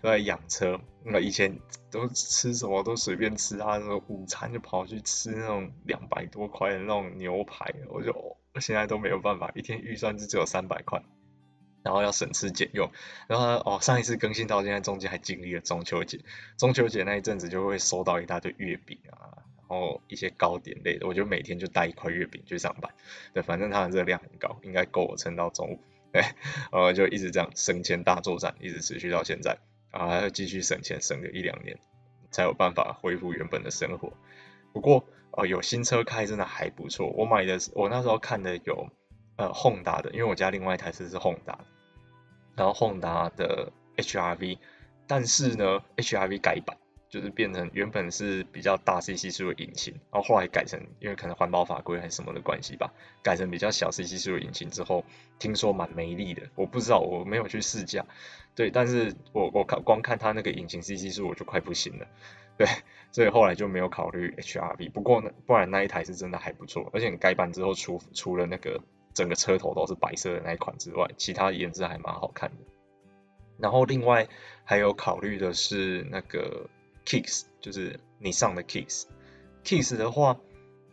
[0.00, 0.78] 都在养车。
[1.02, 1.58] 那以前
[1.90, 11.02] 都吃什么都随便吃啊，那个午餐就跑去吃那种两百多块的那种牛排，我就现在都没有办法，一天预算就只有三百块，
[11.82, 12.90] 然后要省吃俭用。
[13.28, 16.20] 然后哦，上一次更新到现在，中间还经历了中秋节，
[16.56, 19.42] 中秋节那一阵子就会收到一大堆月饼啊。
[19.72, 22.92] 然后一些糕点类的，我就每天就带一块月饼去上班，
[23.32, 25.80] 对，反正它的热量很高，应该够我撑到中午，
[26.12, 26.20] 对，
[26.70, 29.56] 然后就一直这样省钱大作战，一直持续到现在，
[29.90, 31.78] 啊，还要继续省钱，省个一两年，
[32.30, 34.12] 才有办法恢复原本的生活。
[34.74, 38.90] 不过，呃，有新车开真的还不错，我买的我那时候看的有
[39.46, 41.58] 呃宏达的，因为我家另外一台车是宏达
[42.54, 44.58] 然后宏达的 HRV，
[45.06, 46.76] 但是呢 HRV 改版。
[47.12, 52.90] 就是变成原本是比较大 CC 数的引擎，然后后来改成因为可能环保法规还是什么的关系吧，
[53.22, 55.04] 改成比较小 CC 数的引擎之后，
[55.38, 58.06] 听说蛮没力的，我不知道我没有去试驾，
[58.54, 62.06] 对，但是我我看光看它那个引擎 CC 数我就快不行了，
[62.56, 62.66] 对，
[63.10, 68.80] 所以后来就没有考虑 HRV，不过呢，不然那一台是真的还不错，而且改版之后除除了那个
[69.14, 72.64] 整个车头都是白色的那一款之外，其他颜色还蛮好看的，
[73.58, 74.28] 然后另外
[74.64, 76.68] 还有考虑的是那个。
[77.04, 80.38] Kicks 就是你上的 Kicks，Kicks 的话，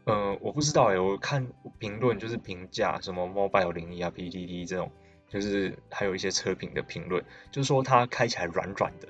[0.08, 4.92] 嗯、我不知道哎，我看评论就是评价什么 Mobile 01啊、PDD 这种，
[5.30, 9.08] 就是还有一些车评的评论，就是说它开起来软软的，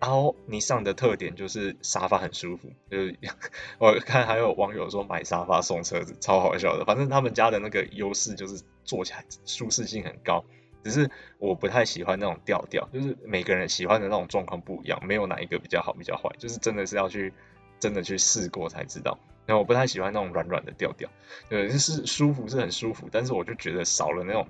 [0.00, 3.16] 然后你上的特点就是沙发很舒服，就是
[3.78, 10.44] 我看还有网友说买沙发送车子，超好笑的，反正他们家的那个优势就是坐起来舒适性很高。
[10.82, 17.34] 只是我不太喜欢那种调调，就是每个人喜欢的那种状况不一样，没有哪一个比较好比较坏，就是真的是要去
[17.78, 19.18] 真的去试过才知道。
[19.44, 21.10] 然后我不太喜欢那种软软的调调，
[21.50, 24.48] 对，就是舒服是很舒服，但是我就觉得少了那种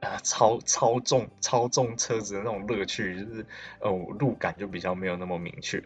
[0.00, 3.46] 啊操操纵操纵车子的那种乐趣，就是
[3.80, 5.82] 呃路感就比较没有那么明确。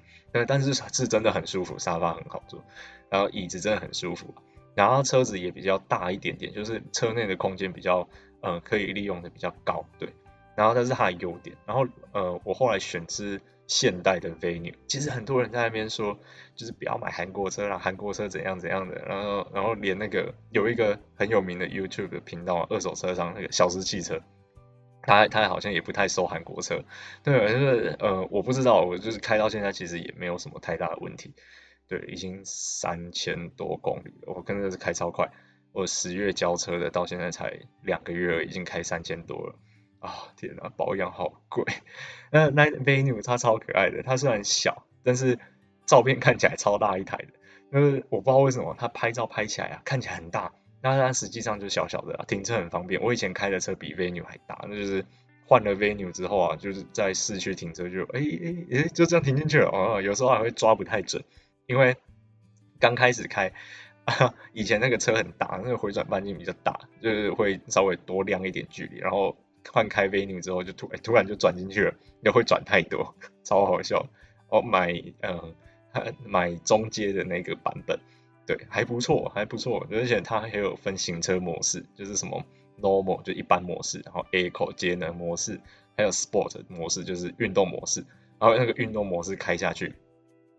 [0.48, 2.64] 但是是真的很舒服，沙发很好坐，
[3.08, 4.34] 然后椅子真的很舒服，
[4.74, 8.08] 然后车子也比较大一点点，就是车内的空间比较。
[8.46, 10.06] 呃，可以利用的比较高，对，
[10.54, 11.56] 然后这是它的优点。
[11.64, 14.74] 然后呃，我后来选是现代的 Venue。
[14.86, 16.18] 其实很多人在那边说，
[16.54, 18.94] 就是不要买韩国车啦，韩国车怎样怎样的。
[19.06, 24.20] 然后然后连那个有一个很有名的 YouTube 的频道，二手车商那个小狮汽车，
[25.02, 26.84] 他他好像也不太收韩国车。
[27.22, 31.34] 对，就是呃，我不知道，我就是开到现在其实也没有什么太大的问题。
[31.86, 35.30] 对，已经三千多公里了，我跟着是开超快。
[35.72, 39.58] 我十月交车的，到现在才两个月，已经开三千多了
[40.04, 40.28] 啊！
[40.36, 41.64] 天哪，保养好贵。
[42.30, 45.38] 那那 Venue 它超可爱的，它虽然小，但是
[45.86, 47.28] 照片看起来超大一台的。
[47.72, 53.02] 就是我不知道为什么它拍照拍起来啊，看起来很大，那它实际上就小小的，停车很方便。
[53.02, 55.04] 我以前开的车比 Venue 还大，那就是
[55.46, 61.24] 换了 Venue 之后啊，就是在市区停车就哎哎哎就这样停进去了啊，有时候还会抓不太准，
[61.66, 61.96] 因为
[62.78, 63.52] 刚开始开。
[64.52, 68.98] 以前那个车很大，那个回转半径比较大，就是会稍微多亮一点距离。
[68.98, 69.34] 然后
[69.72, 74.06] 换开 Venue 之后，就突突然就转进去了，又会转太多， 超好笑。
[74.48, 75.54] 我买嗯
[76.24, 77.98] 买中阶的那个版本，
[78.46, 79.86] 对，还不错，还不错。
[79.90, 82.44] 而且它还有分行车模式，就是什么
[82.80, 85.60] Normal 就一般模式，然后 Eco 节能模式，
[85.96, 88.04] 还有 Sport 模式，就是运动模式。
[88.40, 89.94] 然后那个运动模式开下去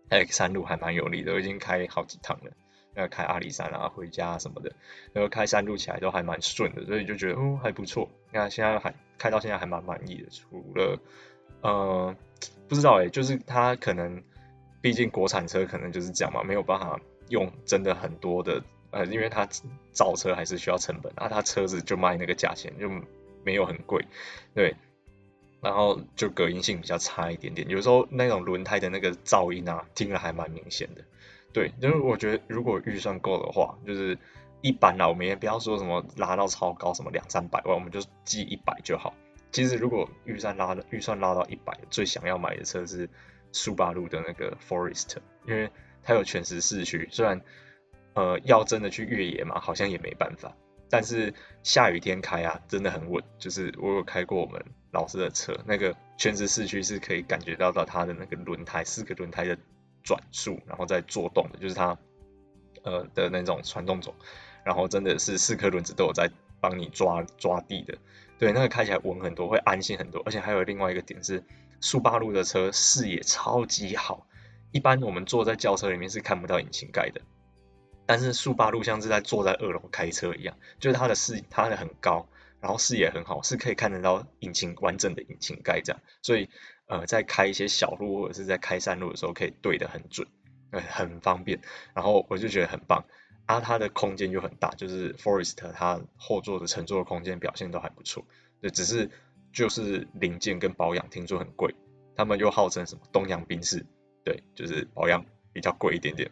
[0.08, 2.50] ，，X 三路还蛮有力的，我已经开好几趟了。
[2.96, 4.72] 那个开阿里山啊，回家什么的，
[5.12, 8.08] 然后开山路起来都还蛮顺的，所以就觉得哦还不错。
[8.32, 10.98] 那现在还开到现在还蛮满意的，除了
[11.60, 12.16] 呃
[12.66, 14.22] 不知道哎，就是它可能
[14.80, 19.46] 毕竟国产车可能就是这样嘛，没有办法用真的很多的呃，因为它
[19.92, 22.88] 造车还是需要成本啊，它车子就卖那个价钱就
[23.44, 24.04] 没有很贵，
[24.54, 24.74] 对，
[25.60, 31.04] 然后就隔音性比较差一点点，有时候那种轮胎的那个噪音啊，听了还蛮明显的。
[31.56, 34.18] 对，就是我觉得如果预算够的话，就是
[34.60, 39.14] 一般啦，我们也不要说什么拉到超高，什么两三百万，我们就记一百就好。
[39.52, 43.08] 其实如果预算拉的预算拉到一百，最想要买的车是
[43.52, 45.16] 速霸陆的那个 Forest，
[45.48, 45.70] 因为
[46.02, 47.40] 它有全时四驱，虽然
[48.12, 50.54] 呃要真的去越野嘛，好像也没办法，
[50.90, 53.24] 但是下雨天开啊，真的很稳。
[53.38, 59.56] 就是我有开过我们老师的车，那个全时四驱是可以感觉到到它的那个轮胎，四个轮胎的。
[60.06, 61.98] 转速，然后再做动的，就是它
[62.84, 64.14] 呃的那种传动轴，
[64.64, 67.98] 然后真的是四颗轮子都有在帮你抓抓地的，
[68.38, 71.42] 对，那个开起来稳很多，会安心很多，而且还有另外一个点是，
[71.80, 74.28] 速八路的车视野超级好，
[74.70, 77.20] 一般我们坐在轿车里面是看不到引擎盖的，
[78.06, 82.28] 但是速八路像是在坐在二楼开车一样，就是它的视它的很高，
[82.60, 86.48] 然后视野很好，是可以看得到引擎完整的引擎盖这样，所以。
[86.86, 90.28] 呃，在开一些小路或者是在开山路的时候，可以对得很准，
[90.70, 91.60] 呃，很方便。
[91.94, 93.04] 然后我就觉得很棒，
[93.46, 98.24] 啊，它的空间又很大，就是 Forest 它后座的乘坐空间表现都还不错。
[98.62, 99.10] 就只是
[99.52, 101.74] 就是零件跟保养听说很贵，
[102.14, 103.84] 他们又号称什么东洋宾士，
[104.24, 106.30] 对，就是保养比较贵一点点。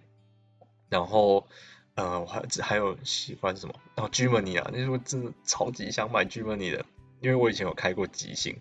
[0.88, 1.48] 然后
[1.96, 3.74] 呃，我还还有喜欢什么？
[3.96, 6.86] 然后 Germany 啊，那时候真的超级想买 Germany 的，
[7.20, 8.56] 因为我以前有开过极星。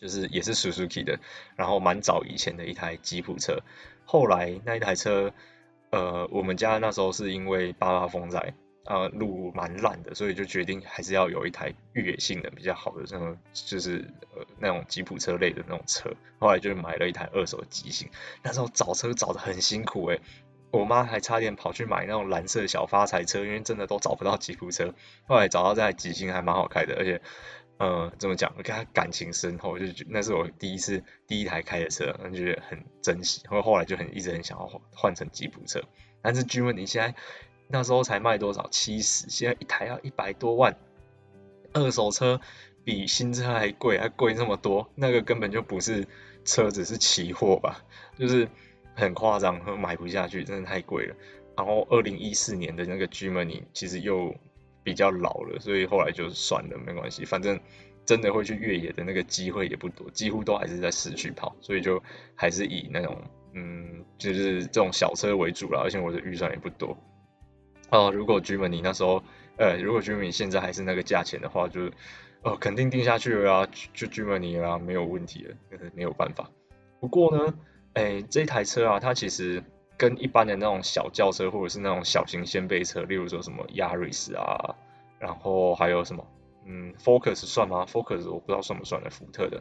[0.00, 1.18] 就是也是 Suzuki 的，
[1.56, 3.62] 然后蛮早以前的一台吉普车，
[4.04, 5.32] 后来那一台车，
[5.90, 18.08] 呃，我们家那时候是因为八八风灾，呃，路蛮烂的，所以就决定还是要有一台越野性能比较好的那种，就是呃那种吉普车类的那种车，后来就买了一台二手吉星，
[18.44, 20.20] 那时候找车找得很辛苦诶、
[20.70, 24.94] 我妈还差点跑去买那种蓝色小发财车，因为真的都找不到吉普车，
[25.26, 27.20] 后来找到这台极星还蛮好开的，而且。
[27.78, 28.52] 呃，怎么讲？
[28.58, 33.46] 我跟他感情深厚，就觉那是我第一次第一台开的车，我就觉得很珍惜。
[33.46, 35.80] 后后来就很一直很想要换换成吉普车，
[36.20, 37.14] 但是 Germany 现在
[37.68, 38.68] 那时候才卖多少？
[38.68, 40.76] 七十，现在一台要一百多万，
[41.72, 42.40] 二手车
[42.84, 46.08] 比新车还贵，还贵那么多，那个根本就不是
[46.44, 47.84] 车子，是期货吧？
[48.18, 48.48] 就是
[48.96, 51.14] 很夸张，买不下去，真的太贵了。
[51.56, 54.34] 然后二零一四年的那个 Germany 其实又。
[54.88, 57.60] 比较老了，所以后来就算了，没关系，反正
[58.06, 62.02] 真的会去越野的那个机会也不多，几乎都还是在市区跑，所以就
[62.34, 63.22] 还是以那种
[63.52, 66.96] 嗯，就是这种小车为主了，而且我的预算也不多。
[67.90, 69.22] 哦，如果 Germany 那时候，
[69.58, 71.90] 呃，如果 Germany 现在还是那个价钱的话，就
[72.40, 75.54] 哦肯定定下去了啊，就 Germany 啦，没有问题了，
[75.92, 76.50] 没有办法。
[76.98, 77.52] 不过呢，
[77.92, 79.62] 哎，这台车啊，它其实。
[79.98, 84.76] 跟一般的那种小轿车或者是那种小型掀背车，例如说什么 Yaris 啊，
[85.18, 86.24] 然后还有什么，
[86.64, 89.60] 嗯，Focus 算吗？Focus 我不知道算不算的，福特的，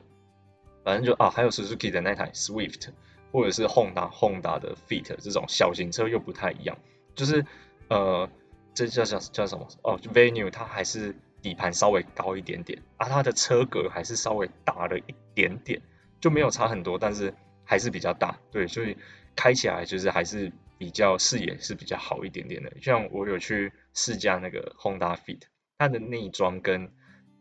[0.84, 2.90] 反正就啊，还有 Suzuki 的那台 Swift，
[3.32, 6.78] 或者是 Honda Honda 的 Fit 这种小型车又不太一样，
[7.16, 7.44] 就是
[7.90, 8.30] 呃，
[8.76, 9.68] 这叫叫叫什么？
[9.82, 15.82] 哦，Venue 它还是底盘稍微高一点点，啊，它的车格还是稍微大了一点点，
[16.22, 17.34] 就没有差很多，但是
[17.66, 18.96] 还是比较大，对，所以。
[19.38, 25.44] 开起来就是还是比较视野是比较好一点点的，像我有去试驾那个 Honda Fit，
[25.78, 26.92] 它的内装跟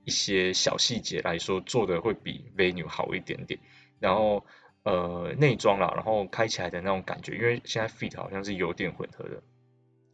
[0.04, 3.58] 一些小细节来说做的会比 Venue 好一点点，
[3.98, 4.46] 然后
[4.84, 9.42] 呃内装啦，然后开起来的那种感觉，因为现在 Fit 好像是油电混合的，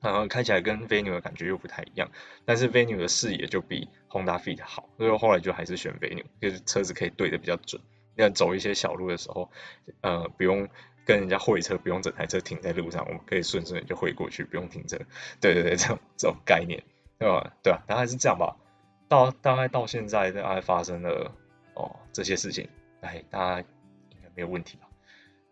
[0.01, 2.11] 然后开起来跟 Venue 的感觉又不太一样，
[2.45, 7.83] 但是 Venue 的视野就比 Honda Fit 好，所以后来就还是选 Venue，就是车子可以对得比较准，
[8.17, 9.51] 要走一些小路的时候，
[10.01, 10.69] 呃不用。
[11.05, 14.97] 跟人家会车不用整台车停在路上，我们可以顺顺就会过去，不用停车。
[15.41, 16.83] 对对对，这种这种概念，
[17.19, 17.53] 对吧？
[17.63, 18.57] 对啊，大概是这样吧。
[19.09, 21.33] 到大概到现在大概发生了
[21.75, 22.69] 哦这些事情，
[23.01, 23.61] 哎，大家
[24.11, 24.89] 应该没有问题吧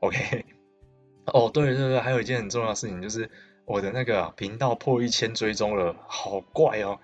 [0.01, 0.45] ？OK。
[1.27, 3.31] 哦，对对对，还有一件很重要的事情就是
[3.65, 7.01] 我的那个频道破一千追踪了，好怪哦，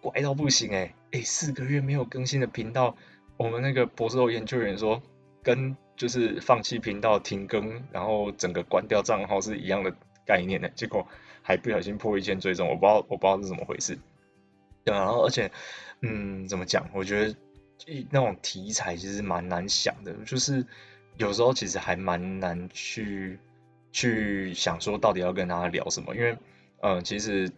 [0.00, 2.96] 怪到不行哎哎，四个月没有更新的频道，
[3.36, 5.02] 我们那个博士后研究员说
[5.42, 5.76] 跟。
[5.96, 9.92] 就是放弃频道停更，然后整个关掉账号是一样的
[10.24, 11.06] 概念的，结果
[11.42, 13.98] 还不小心破一千追踪，我不知道我不知道是怎么回事。
[14.84, 15.50] 对，然后而且，
[16.02, 16.88] 嗯，怎么讲？
[16.92, 17.34] 我觉得
[17.86, 20.64] 一那种题材其实蛮难想的，就是
[21.16, 23.38] 有时候其实还蛮难去
[23.90, 26.36] 去想说到底要跟大家聊什么，因为
[26.82, 27.50] 嗯、其实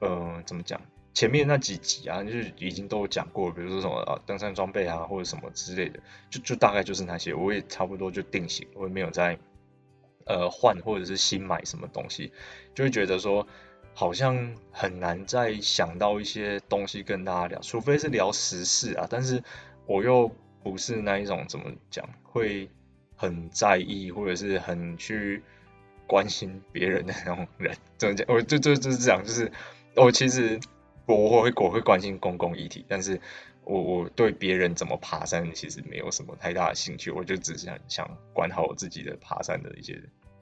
[0.00, 0.80] 嗯、呃，怎么讲？
[1.14, 9.38] 前面那几集啊，就是已经都讲过，比如说什么啊，登山装备啊，或者什么之类的，就就大概就是那些，我也差不多就定型，我也没有再
[10.26, 12.32] 呃换或者是新买什么东西，
[12.74, 13.46] 就会觉得说
[13.94, 19.40] 好像很难再想到一些东西跟大家聊，除非是聊时事啊，但是
[19.86, 20.28] 我又
[20.64, 22.68] 不是那一种怎么讲会
[23.14, 25.44] 很在意或者是很去
[26.08, 28.26] 关心别人的那种人，怎么讲？
[28.28, 29.52] 我就就就是这样，就是
[29.94, 30.58] 我其实。
[31.06, 33.20] 我我会我会关心公共议题，但是
[33.64, 40.00] 我我对别人怎么爬山其实没有什么太大的兴趣，我就只是想想管好我自己的爬山的一些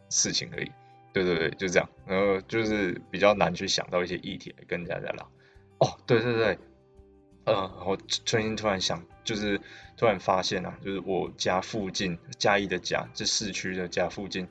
[0.09, 0.71] 事情而已。
[1.13, 1.89] 对对对，就这样。
[2.07, 5.31] 然后就是比较难去想到一些议题来跟大家聊。
[5.79, 6.59] 哦，对对对，
[7.45, 9.61] 呃，我最近突然想，就是
[9.97, 14.47] 突然发现啊，就是我家附近嘉义的家，就市区的家附近，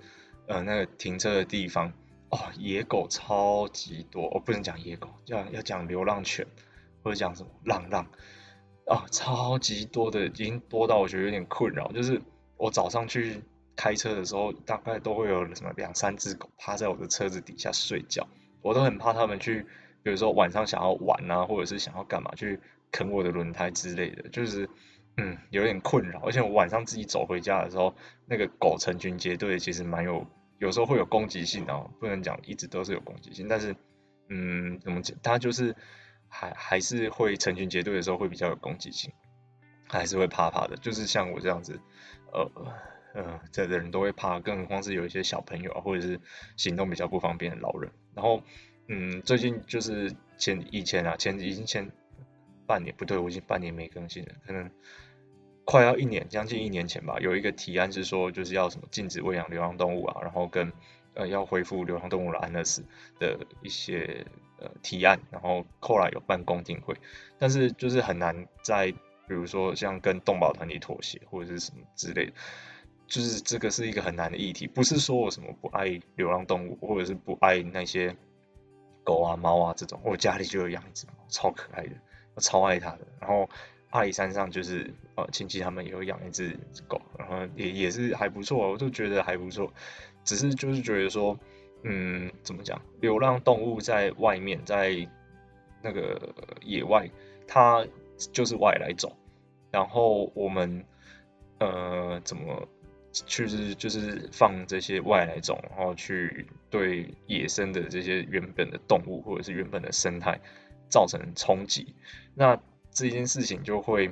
[0.48, 1.94] 呃，那个停车的地方。
[2.32, 6.48] 哦，野狗超级多，我、哦、不能讲野狗，要要讲流浪犬，
[7.04, 8.08] 或者讲什么浪浪，
[8.86, 11.92] 哦，超级多的，已经多到我觉得有点困扰。
[11.92, 12.22] 就是
[12.56, 13.44] 我早上去
[13.76, 18.26] 开车的时候，大概都会有什么两三只狗趴在我的车子底下睡觉，
[18.62, 19.66] 我都很怕它们去，
[20.02, 22.62] 比如说晚上想要玩啊，或者是想要干嘛去
[22.94, 24.70] 啃我的轮胎之类的，就是
[25.18, 26.22] 嗯有点困扰。
[26.22, 27.94] 而且我晚上自己走回家的时候，
[28.26, 30.26] 那个狗成群结队，其实蛮有。
[30.62, 33.76] 有时候会有攻击性哦，不能讲一直都是有攻击性，但是，
[34.30, 35.18] 嗯，怎么讲？
[35.24, 35.76] 它就是
[36.28, 39.12] 还还是会成群结队的时候会比较有攻击性，
[39.88, 40.78] 还是会怕怕的。
[40.78, 41.80] 就是像我这样子，
[42.32, 42.52] 呃
[43.16, 46.22] 呃，这的人都会怕，更何况是有一些小朋友啊，或者是
[46.58, 47.92] 行动比较不方便的老人。
[48.14, 48.44] 然后，
[48.88, 51.92] 嗯，最近就是前以前啊，前已经前
[52.68, 54.70] 半年不对，我已经半年没更新了，可能。
[55.64, 60.74] 快要一年，将近一年前吧，有一个提案是说，就是要什么禁止喂养流浪动物啊，然后跟
[61.14, 62.84] 呃要恢复流浪动物的安乐死
[63.20, 64.26] 的一些
[64.60, 66.96] 呃提案，然后后来有办公听会，
[67.38, 68.92] 但是就是很难在
[69.28, 72.34] 比如说像跟动保团体妥协或者是什么之类的，
[73.08, 78.14] 就是这个是一个很难的议题，不是说我什么不爱流浪动物，或者是不爱那些
[79.04, 81.92] 狗啊猫啊这种，我家里就有养一只猫，超可爱的，
[82.34, 83.48] 我超爱它的，然后。
[83.92, 89.72] 阿里山上就是呃亲戚他们也有养一只狗，然后也也是还不错，我就觉得还不错。
[90.24, 91.38] 只是就是觉得说，
[91.84, 92.82] 嗯，怎么讲？
[93.00, 95.08] 流浪动物在外面，在
[95.82, 97.10] 那个野外，
[97.48, 97.86] 它
[98.32, 99.16] 就是外来种。
[99.72, 100.86] 然后我们
[101.60, 102.68] 呃怎么
[103.12, 110.40] 去就是放这些外来种，然后去对野生的这些原本的动物或者是原本的生态
[110.88, 111.96] 造成冲击？
[112.36, 112.62] 那
[112.92, 114.12] 这件事情就会，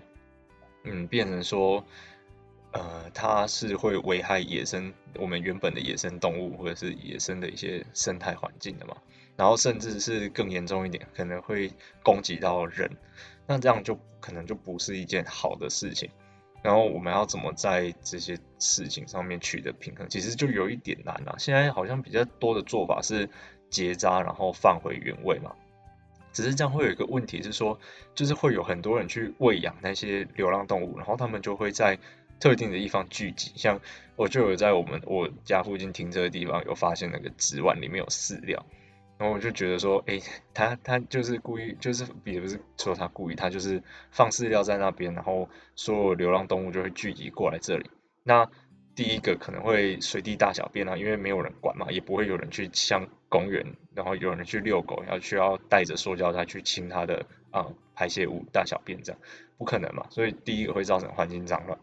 [0.83, 1.83] 嗯，变成说，
[2.71, 8.95] 呃，它是会危害野生我们原本的野生动物或者是野生的一些生态环境的嘛，
[9.35, 11.71] 然后甚至是更严重一点，可能会
[12.03, 12.89] 攻击到人，
[13.45, 16.09] 那这样就可能就不是一件好的事情。
[16.61, 21.35] 然后我们要怎么在这些事情上面取得平衡，其实就有一点难了啊。
[21.37, 23.29] 现在好像比较多的做法是
[23.69, 25.55] 结扎，然后放回原位嘛。
[26.31, 27.79] 只是这样会有一个问题是说，
[28.15, 31.97] 就是会有很多人去喂养那些流浪动物，然后他们就会在
[32.39, 33.51] 特定的地方聚集。
[33.55, 33.79] 像
[34.15, 38.65] 我就有在我们我家附近停车的地方有发现那个纸碗里面有饲料，
[39.17, 40.19] 然后我就觉得说，哎，
[40.53, 47.89] 他他就是故意，就是也不是说他故意，他就是放饲料在那边，然后所有流浪动物就会聚集过来这里。
[48.23, 48.49] 那
[48.99, 59.21] 第一个可能会随地大小便啊，因为没有人管嘛，也不会有人去像公园，然后有人去遛狗，要需要带着塑胶袋去清它的啊、排泄物、大小便这样，
[59.57, 60.05] 不可能嘛。
[60.09, 61.79] 所以第一个会造成环境脏乱，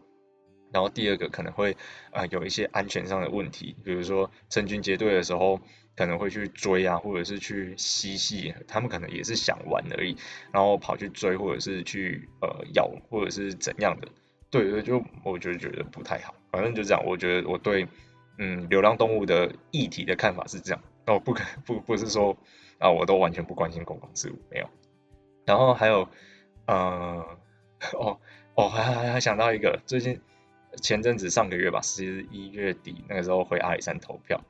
[0.71, 1.75] 然后第二个可能会
[2.11, 5.59] 啊、有一些安全上的问题，比如说成群结队的时候
[5.95, 10.15] 可能会去追啊，或者是去嬉戏，他们可能也是想玩而已，
[10.53, 14.07] 然后跑去追，或者是去呃咬，或者是怎样的。
[14.49, 16.33] 对对，就我就觉得不太好。
[16.51, 17.87] 反正就这样，我觉得我对
[18.37, 20.81] 嗯流浪动物的议题的看法是这样。
[21.05, 22.35] 哦，不可不不是说
[22.79, 24.69] 啊，我都完全不关心公共事务，没有。
[25.45, 26.07] 然后还有
[26.65, 27.25] 呃
[27.93, 28.19] 哦
[28.55, 30.19] 哦还还还想到一个，最近
[30.81, 34.43] 前阵子上个月吧，十一月底那个时候回阿里山投票。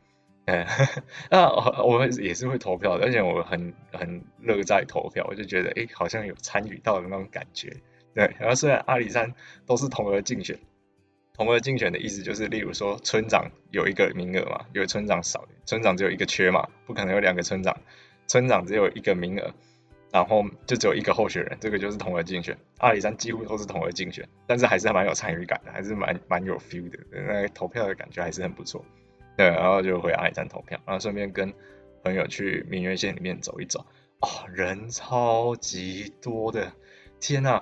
[0.45, 0.65] 嗯，
[1.29, 7.75] 那我我也是会投票的，而且我很很乐在投票，我就觉得哎，好像有参与到的那种感觉。
[8.13, 9.33] 对，然后虽然阿里山
[9.65, 10.59] 都是同额竞选，
[11.33, 17.77] 同额竞选的意思就是，例如说村长有一个名额嘛，有村长少，村长只有一个缺嘛，不可能有两个村长，
[18.27, 19.53] 村长只有一个名额。
[20.09, 22.57] 然后就只有一个候选人，这个就是同额竞选。
[22.77, 28.83] 阿里山几乎都是同额竞选，但是还是蛮有参与感的，还是蛮蛮有 feel 的，那个投票的感觉还是很不错。
[29.35, 31.53] 对，然后就回阿里山投票，然后顺便跟
[32.05, 33.85] 朋友去明月线里面走一走。
[34.21, 36.71] 哦，人超级多的，
[37.19, 37.61] 天呐！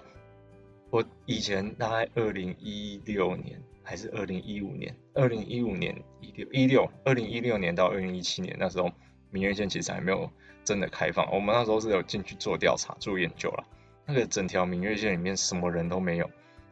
[0.95, 8.89] 我以前大概二零一六年还是二零一五年，二零一五年一六一六，二零一六年到二零一七年那时候，
[9.29, 10.31] 明月线其实还没有。
[10.63, 13.63] 真的开放，我们那时候是有进去做调查、做研究了。
[14.05, 16.27] 那个整条明月线里面什么人都没有，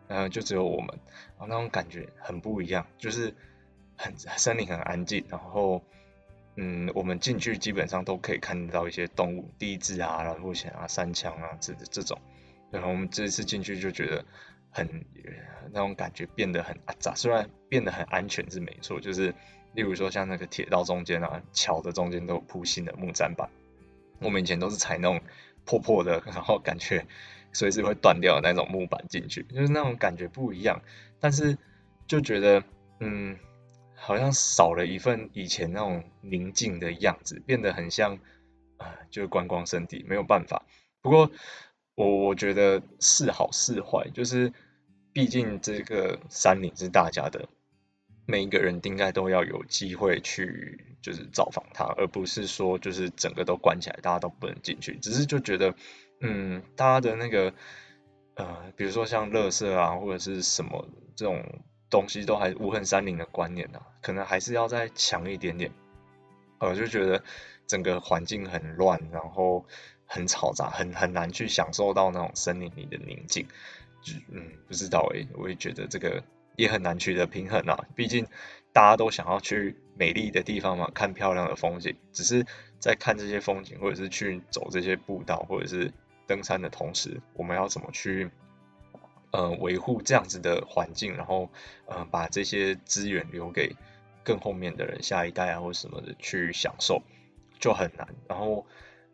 [0.08, 0.88] 然后就只有我们，
[1.38, 3.36] 然后那种感觉很不一样，就是
[3.98, 5.84] 很森林很安静，然后
[6.56, 12.18] 嗯，我们进去基本上都可以看到一些动物，帝雉啊、老虎鷴啊、山羌啊这这种。
[12.74, 14.26] 然后我们这次进去就觉得
[14.72, 15.06] 很
[15.72, 19.34] 那种感觉变得很阿杂，虽然变得很安全是没错，就是
[19.74, 23.48] 例如说像那个铁道中间啊、桥的中间都铺新的木栈板。
[24.20, 25.22] 我们以前都是踩那种
[25.66, 27.06] 破破的， 然后感觉
[27.52, 30.82] 随时会断掉的那种木板进去，就是那种感觉不一样。
[31.20, 31.58] 但是
[32.08, 32.64] 就觉得，
[33.00, 33.38] 嗯，
[33.96, 38.18] 好像少了一份以前那种宁静的样子，变得很像
[38.78, 40.04] 啊、就是观光圣地。
[40.08, 40.66] 没有办法。
[41.02, 41.32] 不过
[41.96, 44.52] 我我觉得是好是坏，就是
[45.12, 47.48] 毕竟这个山林是大家的。
[48.26, 54.96] 每一个人应该都要有机会去，就是造访它，而不是说就是整个都关起来，大家都不能进去。
[54.96, 55.76] 只是就觉得，
[56.22, 57.54] 嗯，大家的那个，
[58.36, 60.88] 呃，比如说像垃圾啊，或者是什么
[61.18, 61.44] 这种
[61.90, 65.70] 东西，都还无痕山林的观念啊，可能还是要再强一点点。
[66.60, 67.22] 我就觉得
[67.68, 69.66] 整个环境很乱，然后
[70.14, 73.48] 很嘈杂，很很难去享受到那种森林里的宁静。
[74.02, 76.24] 就嗯，不知道诶，我也觉得这个。
[76.56, 78.28] 也很难取得平衡啊，毕竟
[78.72, 81.96] 大家都想要去美丽的地方嘛，看漂亮的风景。
[82.12, 82.46] 只是
[82.78, 85.92] 在看这些风景，或者是去走这些步道，或者是
[86.28, 88.30] 登山的同时，我们要怎么去
[89.32, 91.50] 呃维护这样子的环境，然后
[91.88, 93.76] 呃把这些资源留给
[94.24, 97.02] 更后面的人，下一代啊或什么的去享受，
[97.60, 98.08] 就很难。
[98.28, 98.68] 然后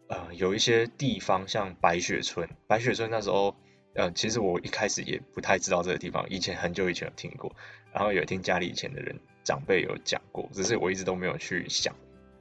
[0.09, 3.55] 呃有一些地方像白雪村，白雪村那时候。
[3.95, 7.53] 呃，其实我一开始也不太知道这个地方，以前很久以前有听过，
[7.91, 11.93] 然后有听家里以前的人长辈有讲过，只是我一直都没有去想。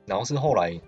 [0.04, 0.78] 然后是后来，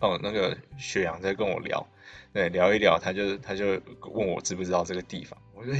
[0.00, 1.86] 哦，那个雪阳在跟我聊，
[2.32, 3.80] 对，聊一聊，他就他就
[4.12, 5.72] 问我知不知道这个地方，我说，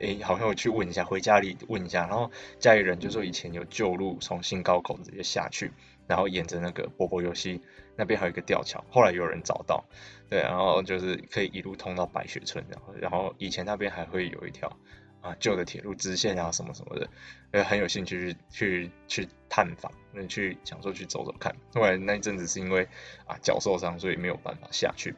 [0.00, 5.70] 哎，好像我去问一下，回家里问一下，然后家里人就说以前有旧路从新高口直接下去，
[6.08, 7.60] 然后沿着那个波波游戏
[7.96, 9.84] 那边还有一个吊桥，后来有人找到。
[10.30, 14.74] 对，然后就是可以一路通到白雪村，然后然后以前那边还会有一条
[15.20, 17.08] 啊旧的铁路支线啊什么什么的，
[17.52, 21.54] 呃很有兴趣去去去探访，那去想说去走走看。
[21.74, 22.88] 后来那一阵子是因为
[23.26, 25.14] 啊脚受伤，所以没有办法下去。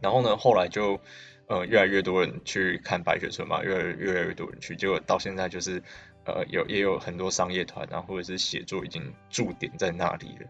[0.00, 1.00] 然后呢，后来就
[1.46, 5.82] 呃越来越多人去看白雪村嘛，越来越来越多人去，结果到现在就是
[6.26, 10.46] 呃有也有很多商业团啊或者是写作已经驻点在那里了，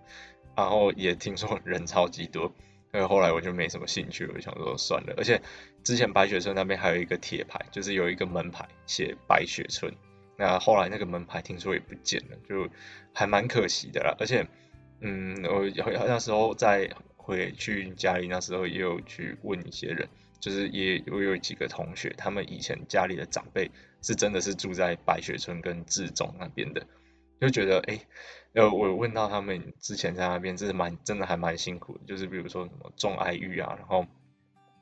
[0.57, 2.53] 然后也听说人超级多。
[2.93, 5.15] 呃，后来我就没什么兴趣，我就想说算了。
[5.17, 5.41] 而且
[5.83, 9.91] 之前白雪村那边还有一个铁牌，就是有一个门牌写白雪村。
[10.37, 12.69] 那后来那个门牌听说也不见了，就
[13.15, 14.15] 还蛮可惜的啦。
[14.19, 14.47] 而且，
[15.01, 15.65] 嗯，我
[16.07, 20.07] 那时候再回去家里，那时候也有去问一些人，
[20.39, 23.71] 就是也我有几个同学，他们以前家里的长辈
[24.03, 26.87] 是真的是住在白雪村跟志中那边的，
[27.41, 27.95] 就觉得哎。
[27.95, 28.07] 诶
[28.55, 34.05] 呃，我问到他们之前在那边，真的蛮真的还蛮辛苦，就是比如说什么种爱玉啊，然后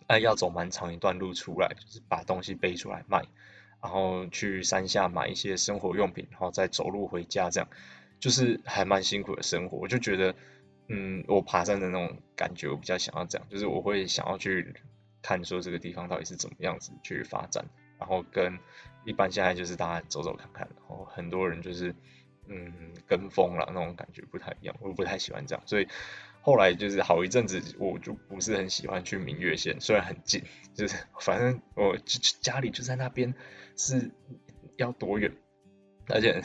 [0.08, 3.22] 哎要走蛮长一段路出来，就是把东西背出来卖，
[3.80, 7.70] 然后去山下买一些生活用品，然后再走路回家，这样
[8.18, 9.78] 就是还蛮辛苦的生活。
[9.78, 10.34] 我就觉得，
[10.88, 14.74] 嗯，我爬山的那种感觉，我比较想要这样，就是我会想要去
[15.22, 17.64] 看说这个地方到底是怎么样子去发展，
[18.00, 18.58] 然后跟
[19.04, 21.94] 一般现在就是大家走走看看，然后很多人就是。
[22.52, 25.86] 嗯，跟风了那种感觉不太一样，我不太喜欢这样，所以
[26.42, 30.42] 后来就是好一阵子，我就不是很喜欢去明月线，虽然很近，
[30.74, 31.96] 就是 反正我
[32.40, 33.32] 家里就在那边，
[33.76, 34.10] 是
[34.76, 35.32] 要多远，
[36.08, 36.42] 而且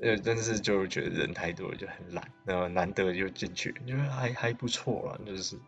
[0.00, 5.58] 呃，真是就觉得人太多了就很懒，然后难得就进去，因为还还不错啦，就是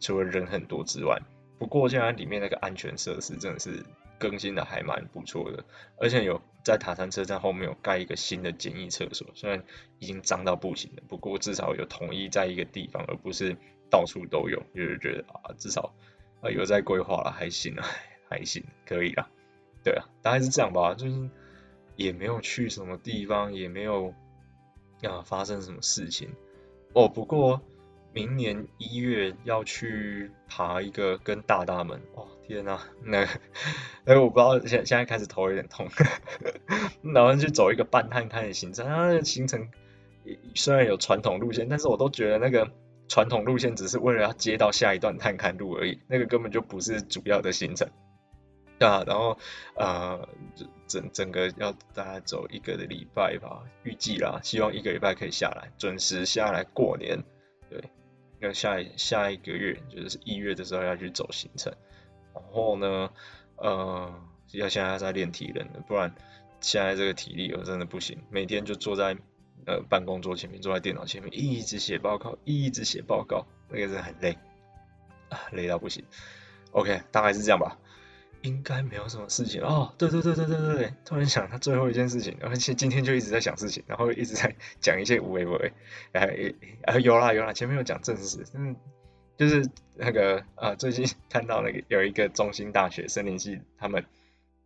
[0.00, 1.20] 除了人很多之外，
[1.58, 3.84] 不过现在里面那个安全设施真的是。
[4.18, 5.64] 更新的还蛮不错的，
[5.98, 9.62] 而且有在塔山车站后面有盖一个新的简易厕所，虽然
[9.98, 13.56] 已经脏到不行了，不过至少有统一在一个地方，而不是
[13.90, 15.92] 到处都有，就是觉得啊，至少
[16.40, 17.84] 啊有在规划了，还行啊，
[18.30, 19.28] 还行，可以啊，
[19.82, 21.30] 对啊，大概是这样吧，就是
[21.96, 24.14] 也没有去什么地方，也没有
[25.02, 26.30] 啊发生什么事情。
[26.94, 27.60] 哦，不过
[28.12, 33.26] 明年一月要去爬一个跟大大们，哦天呐，那，
[34.04, 35.88] 哎我不知道现现在开始头有点痛，
[37.14, 39.68] 然后去走一个半探勘的行程，它的行程
[40.54, 42.70] 虽然有传统路线，但是我都觉得那个
[43.08, 47.88] 传统路线只是为了要接到下一段探勘路而已，那个根本就不是主要的行程。
[48.80, 49.38] 啊，然后
[49.76, 50.28] 呃，
[50.88, 57.22] 整整个要大概走一个礼拜吧，预计啦，希望一个礼拜可以下来，准时下来过年。
[58.46, 61.72] 要，下一下一个月就是一月的时候要去走行程，
[62.34, 63.10] 然后呢，
[63.56, 64.14] 呃，
[64.52, 66.14] 要现在在练体能了，不然
[66.60, 69.16] 现在这个体力我真的不行，每天就坐在
[69.66, 74.36] 呃办公桌前面，坐在电脑前面，一直写报告，一直写报告，那个是很累，
[75.28, 76.04] 啊，累到不行。
[76.72, 77.78] OK，大概是这样吧。
[78.42, 79.62] 应该没有什么事情。
[79.62, 85.72] 哦，对对对对对对，突然想他最后一件事情，而且今天就一直在想事情，然后一直在讲一些无为不为，
[86.12, 88.76] 哎哎有啦有啦，前面有讲正事，嗯，
[89.36, 94.04] 就是那个啊，最近看到那个有一个中心大学森林系，他们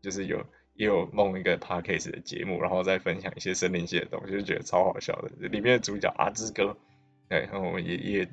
[0.02, 6.76] 就是有也有弄一个 podcast 的节目，然后再分享一些森林系的东西，就觉得超好笑的，里面的主角阿志哥。
[7.28, 8.28] 对，然后我们也也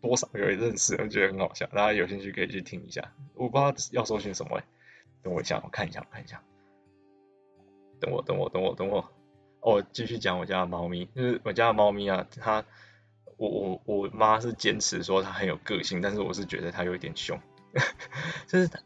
[0.00, 3.12] 多少有认识，我觉得很好笑，大家有兴趣可以去听一下。
[3.34, 4.62] 我不知道要搜寻什么，
[5.22, 6.40] 等我一下，我看一下，我看一下。
[8.00, 9.12] 等我，等我，等我，等我。
[9.60, 12.64] 哦，继续讲我家的猫咪，就是我家的猫咪啊，它，
[13.36, 17.40] 我我我妈是坚持说它很有个性，但是我是觉得它有一点凶，
[18.46, 18.80] 就是它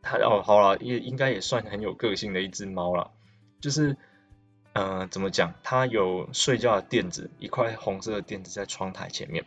[0.00, 3.10] 它哦，好了，也应该也算很有个性的一只猫了，
[3.60, 3.96] 就是。
[4.78, 5.54] 嗯、怎么讲？
[5.62, 9.46] 它有睡觉的垫子，一块红色的垫子在窗台前面。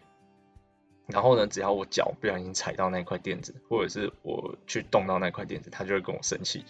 [1.06, 6.66] 然后呢，只要我脚不小心踩到那块垫子，或者是我去动到那块垫子，它就会跟我生气。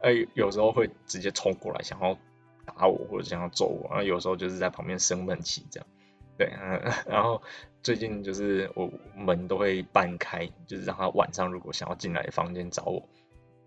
[0.00, 2.16] 哎，有时候会直接冲过来，想要
[2.64, 3.88] 打我或者想要揍我。
[3.90, 5.86] 然后有时候就是在旁边生闷气这样。
[6.38, 6.50] 对，
[7.06, 7.42] 然后
[7.82, 13.06] 最近就是我门都会半开，就是让它晚上如果想要进来房间找我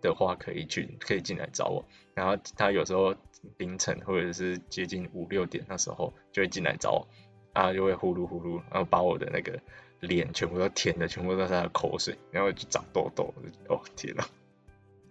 [0.01, 1.85] 的话，可以去，可以进来找我。
[2.15, 3.15] 然后它有时候。
[3.57, 7.07] 凌晨或者是接近五六点那时候就会进来找我，
[7.53, 9.59] 啊就会呼噜呼噜，然后把我的那个
[9.99, 13.33] 脸全部都舔的，全部都是他的口水，然后就长痘痘，
[13.67, 14.23] 哦天呐，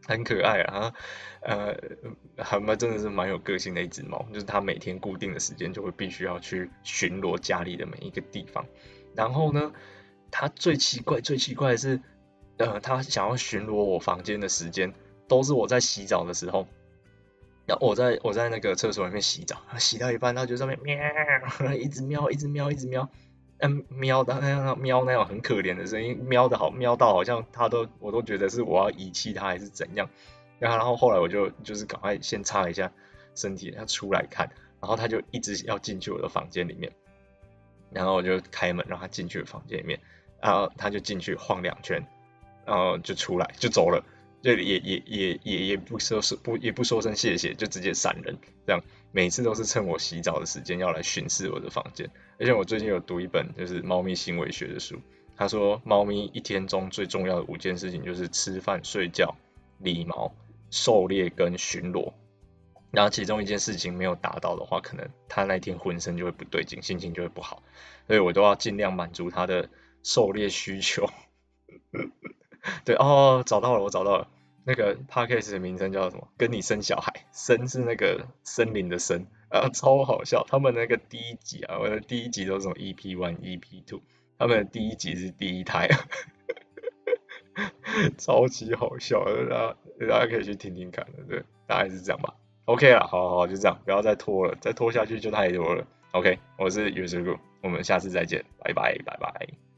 [0.07, 0.93] 很可爱啊，
[1.43, 1.77] 呃，
[2.37, 8.65] 还蛮真的是蛮有个性的一只猫，就是它每天固定的时间就会必须要去巡逻家里的每一个地方，
[9.15, 9.73] 然后呢，
[10.31, 12.01] 它最奇怪最奇怪的是，
[12.59, 14.95] 呃，它想要巡逻我房间的时间
[15.29, 16.67] 都是我在洗澡的时候。
[17.81, 20.97] 我在我在那个厕所里面洗澡，洗到一半，它就上面喵，
[21.75, 23.09] 一直喵，一直喵，一直喵，
[23.59, 30.09] 嗯，喵的那样喵那样很可怜的声音，喵的好喵到好像它都我都觉得是我要遗弃它还是怎样，
[30.59, 32.91] 然后然后后来我就就是赶快先擦一下
[33.35, 34.51] 身体，它出来看，
[34.81, 36.93] 然后它就一直要进去我的房间里面，
[37.91, 40.01] 然后我就开门让它进去房间里面，
[40.41, 42.05] 然后它就进去晃两圈，
[42.65, 44.05] 然后就出来就走了。
[44.43, 48.83] 就也也也也也不说是不也不说声谢谢，就直接闪人，这样
[49.13, 52.11] 每次都是趁我洗澡的时间要来巡视我的房间。
[52.39, 55.01] 而且我最近有读一本就是猫咪行为学的书，
[55.37, 59.37] 他说猫咪一天中最重要的五件事情就是吃饭、睡觉、
[59.79, 60.35] 理毛、
[60.71, 62.13] 狩猎跟巡逻。
[62.93, 67.63] 然后其中一件事情没有达到的话，可能他那天浑身就会不对劲，心情就会不好。
[68.07, 69.69] 所以我都要尽量满足他的
[70.03, 71.09] 狩猎需求。
[72.85, 74.29] 对哦，找到了，我找到了，
[74.65, 76.29] 那个 podcast 的名称叫什么？
[76.37, 80.45] 跟你生小孩，森是那个森林的森啊，超好笑。
[80.49, 84.01] 他们那个第一集啊，我的第一集都是什么 EP one、EP two，
[84.39, 85.89] 他们的第一集是第一胎，
[88.19, 89.77] 超级好笑，大家
[90.09, 92.35] 大家可以去听听看，对，大概是这样吧。
[92.67, 95.87] OK 了，好好好，就这样，不要再拖了，再拖下去就太多了。
[96.13, 99.70] OK，我是 User Guru，我们下次再见，拜拜，拜拜。